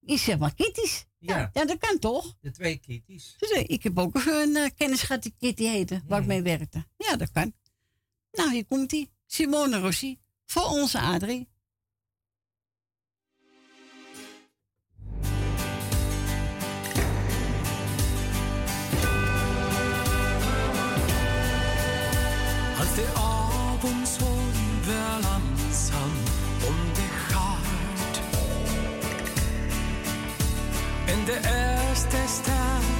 [0.00, 1.06] is zeg maar kitties.
[1.26, 1.50] Ja.
[1.52, 2.36] ja, dat kan toch?
[2.40, 3.36] De twee kitties.
[3.66, 6.30] Ik heb ook een eh, kennis gehad die Kitty heette, waar ik mm.
[6.30, 6.86] mee werkte.
[6.96, 7.52] Ja, dat kan.
[8.32, 9.08] Nou, hier komt hij.
[9.26, 11.48] Simone Rossi, voor onze Adrie.
[31.26, 32.93] de erste Star.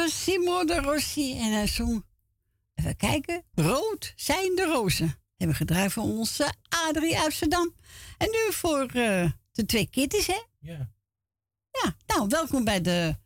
[0.00, 2.04] Was Simone Rossi en hij zong,
[2.74, 5.06] even kijken, Rood zijn de rozen.
[5.06, 7.74] Hebben we gedraaid voor onze Adrie Amsterdam.
[8.18, 10.42] En nu voor eh, de twee kitties, hè?
[10.58, 10.92] Ja.
[11.70, 13.16] Ja, nou, welkom bij de,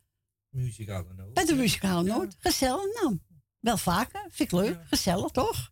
[0.49, 1.33] Muzikale noot.
[1.33, 2.35] bij de muzikale noot.
[2.39, 3.19] Gezellig, nou,
[3.59, 4.21] wel vaker.
[4.29, 5.71] Vind ik leuk, gezellig, toch?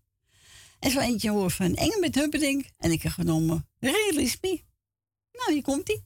[0.80, 2.70] En zo eentje hoor van Engel met Humperdinck.
[2.78, 4.64] En ik heb genomen Release Me.
[5.32, 6.06] Nou, hier komt-ie.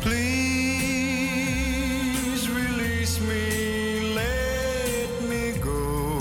[0.00, 0.18] Please
[2.48, 6.18] release me, let me go.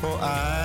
[0.00, 0.57] For I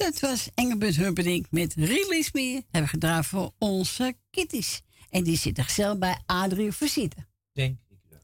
[0.00, 2.52] Dat was Engelbert Humperdinck met Release Me.
[2.52, 4.80] Hebben we gedaan voor onze kitties.
[5.10, 7.16] En die zitten gezellig bij Adrie Visite.
[7.52, 8.20] Denk ik wel.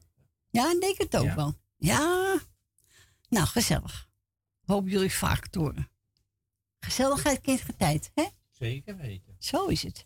[0.49, 1.35] Ja, ik denk het ook Ja.
[1.35, 1.55] wel.
[1.77, 2.39] Ja.
[3.29, 4.09] Nou, gezellig.
[4.65, 5.89] Hoop jullie vaak te horen.
[6.79, 8.25] Gezelligheid kent tijd, hè?
[8.51, 9.35] Zeker weten.
[9.39, 10.05] Zo is het.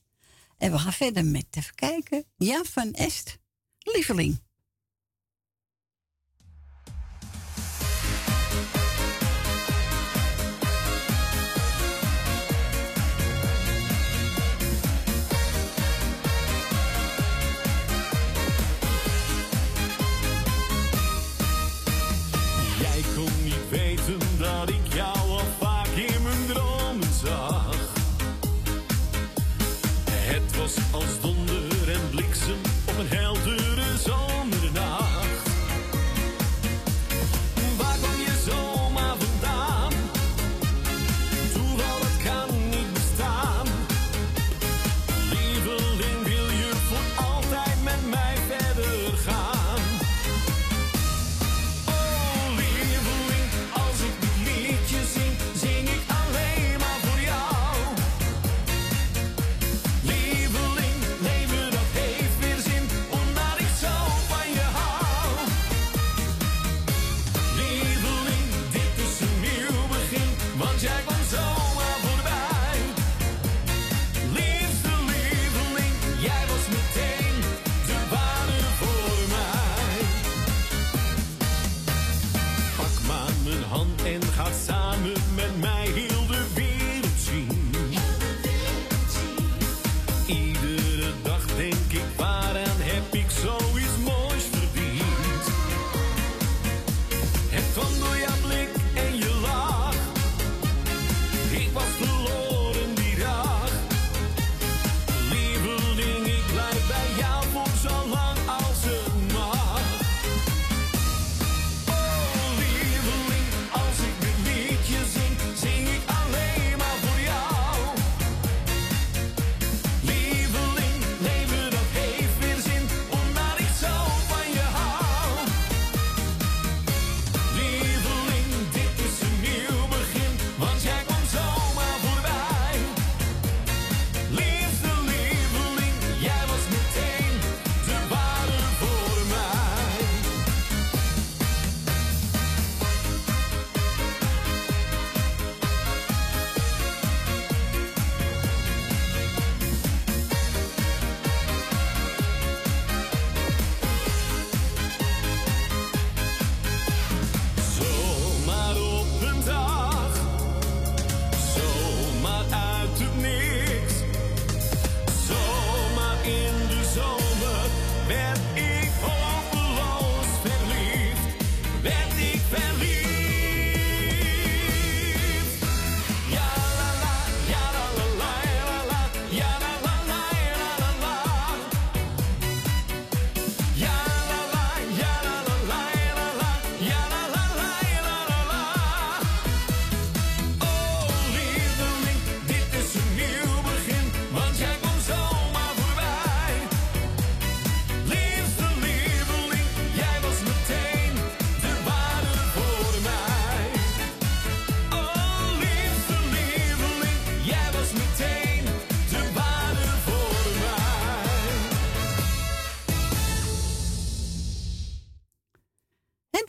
[0.58, 3.38] En we gaan verder met, even kijken, Jan van Est,
[3.78, 4.42] lieveling.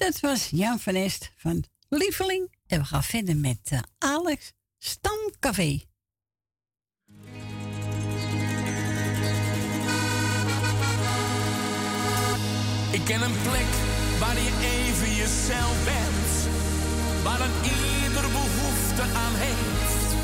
[0.03, 2.53] Dat was Jan van Est van Lieveling.
[2.67, 5.81] En we gaan verder met uh, Alex Stamcafé.
[12.91, 13.71] Ik ken een plek
[14.19, 16.31] waar je even jezelf bent.
[17.23, 20.15] Waar een ieder behoefte aan heeft.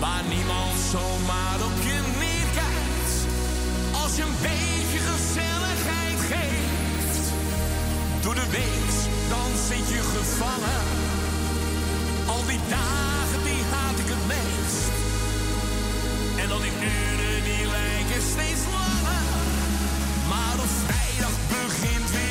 [0.00, 1.73] Waar niemand zomaar op
[9.68, 10.82] zit je gevangen.
[12.26, 14.92] Al die dagen die haat ik het meest.
[16.36, 19.22] En al die uren die lijken steeds langer.
[20.28, 22.23] Maar op vrijdag begint weer.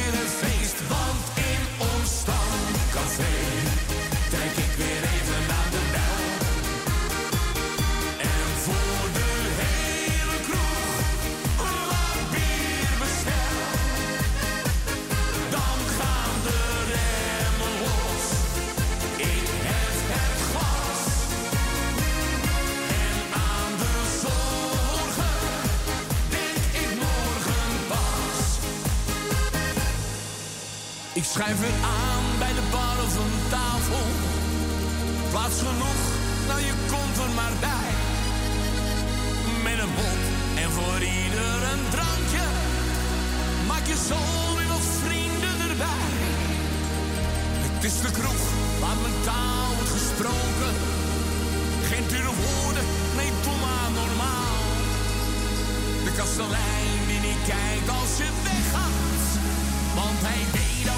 [60.24, 60.93] play data.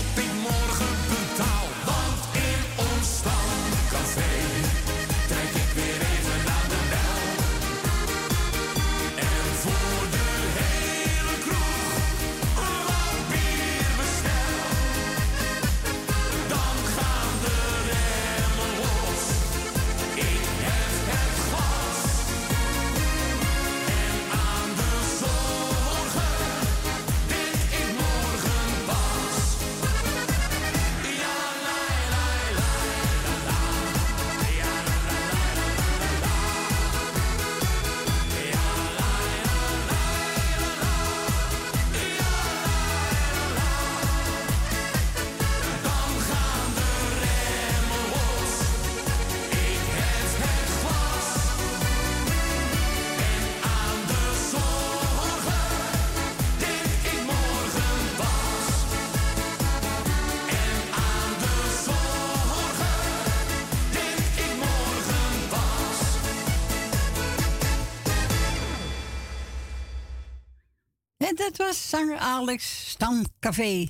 [71.36, 73.90] Eh, dat was zanger Alex Stamcafé.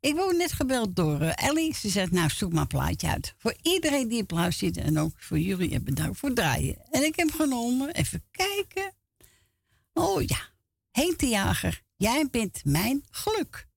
[0.00, 1.74] Ik word net gebeld door eh, Ellie.
[1.74, 3.34] Ze zegt, nou, zoek maar een plaatje uit.
[3.38, 5.70] Voor iedereen die op plaats zit en ook voor jullie.
[5.74, 6.76] En bedankt voor het draaien.
[6.90, 8.92] En ik heb genomen, even kijken.
[9.92, 10.38] Oh ja,
[10.90, 13.68] Henk de Jager, jij bent mijn geluk.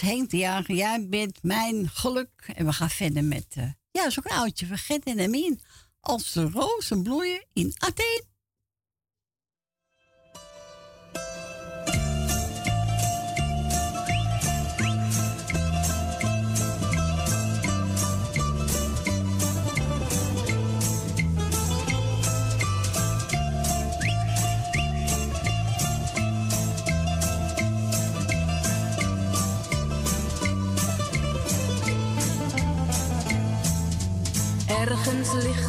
[0.00, 0.74] was Henk de Jager.
[0.74, 2.52] Jij bent mijn geluk.
[2.54, 3.46] En we gaan verder met...
[3.58, 5.18] Uh, ja, zo'n oudje vergeten en
[6.00, 8.24] Als de rozen bloeien in Athene.
[35.22, 35.63] 心里。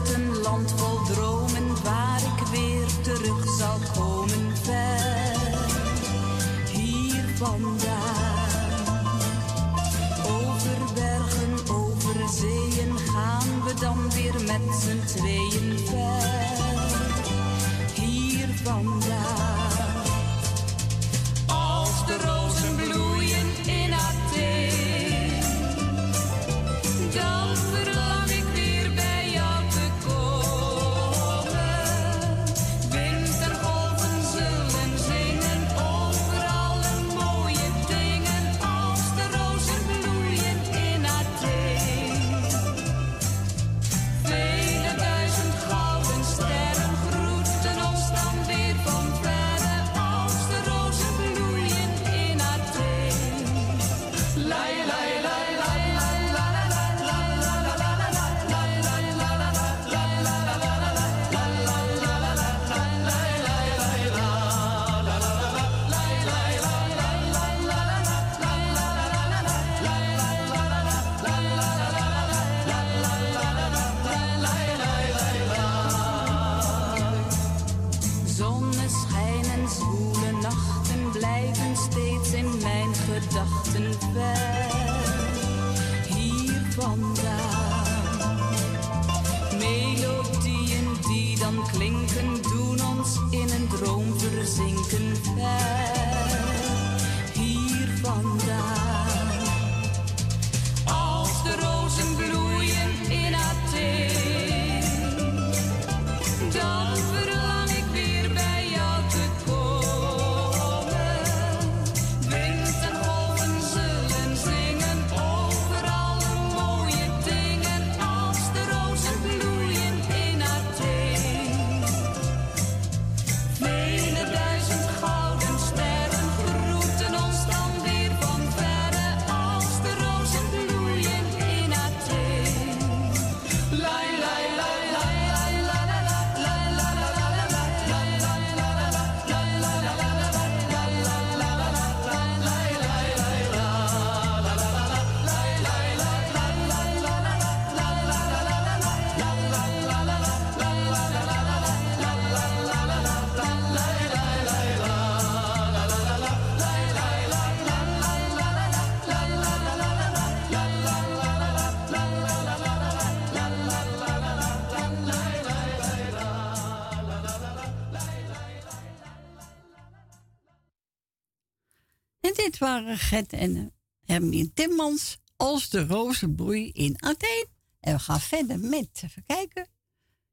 [172.55, 173.63] ooit waren Gert en eh,
[174.05, 177.47] Hermine Timmans als de rozenbloei in Athene.
[177.79, 179.67] En we gaan verder met, even kijken,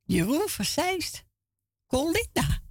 [0.02, 1.25] Jeroen Versijst,
[1.86, 2.61] Colinda.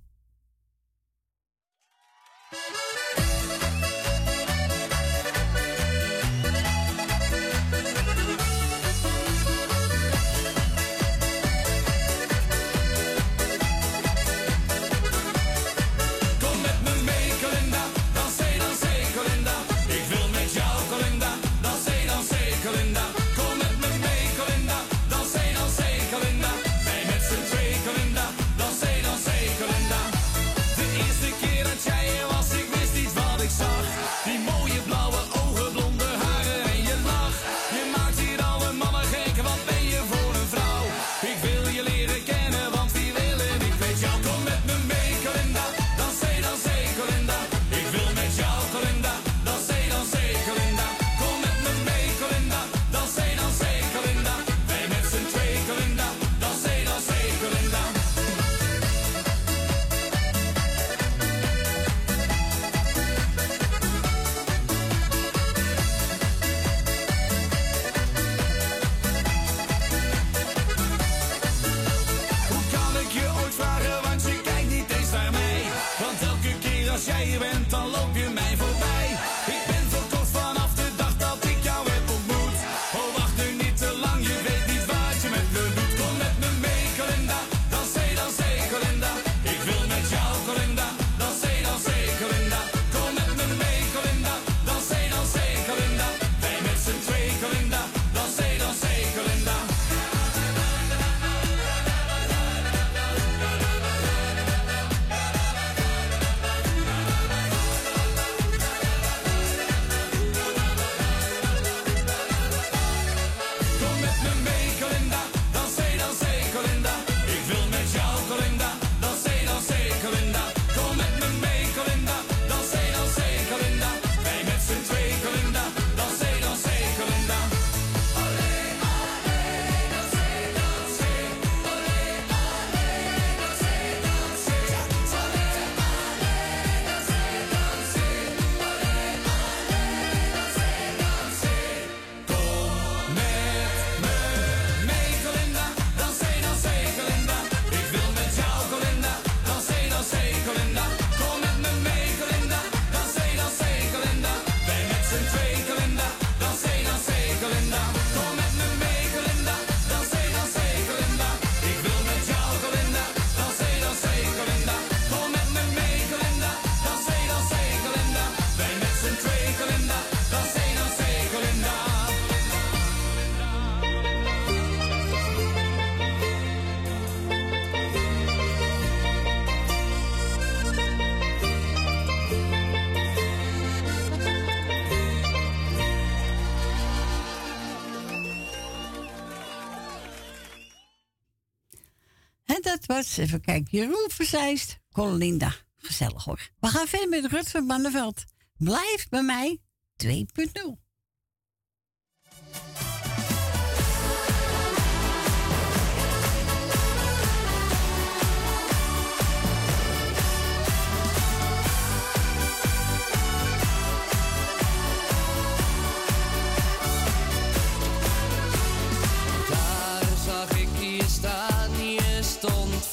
[193.05, 195.55] Even kijken, Jeroen Verzeist, Colinda.
[195.77, 196.49] Gezellig hoor.
[196.59, 198.23] We gaan verder met Rutger Banneveld.
[198.57, 199.59] Blijf bij mij
[200.05, 200.81] 2.0.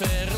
[0.01, 0.38] hacer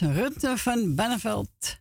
[0.00, 1.78] was Rutte van Banneveld.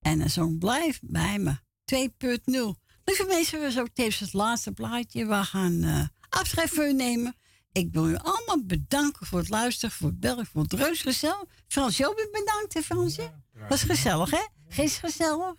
[0.00, 1.56] En een zong Blijf bij me
[1.94, 2.80] 2.0.
[3.04, 5.26] Lieve mensen, we ook tevens het laatste plaatje.
[5.26, 7.36] We gaan eh afscheid van u nemen.
[7.72, 11.44] Ik wil u allemaal bedanken voor het luisteren, voor het bellen, voor het reuze gezellig.
[11.68, 11.96] Frans
[12.32, 13.30] bedankt, hè Fransje?
[13.68, 14.46] Was gezellig, hè?
[14.68, 15.54] Gisteren gezellig.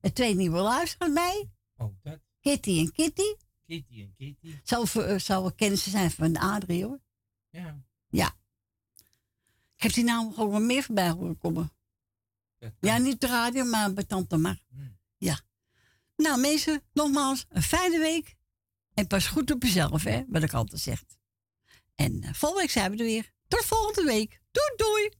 [0.00, 1.50] En twee nieuwe luisteraars bij.
[1.76, 2.20] Oh, dat.
[2.40, 3.34] Kitty en Kitty.
[3.66, 4.58] Kitty en Kitty.
[4.62, 7.00] Zou, voor- eh, zou kennissen zijn van Adrie, hoor.
[7.50, 7.82] Ja.
[8.08, 8.36] Ja.
[9.78, 11.72] Ik heb die naam gewoon meer voorbij horen komen.
[12.80, 14.58] Ja, niet de radio, maar bij Tante Mar.
[15.16, 15.40] Ja.
[16.16, 18.36] Nou, mensen, nogmaals, een fijne week.
[18.94, 21.04] En pas goed op jezelf, hè, wat ik altijd zeg.
[21.94, 23.32] En eh, volgende week zijn we er weer.
[23.48, 24.40] Tot volgende week.
[24.50, 25.10] Doei, doei.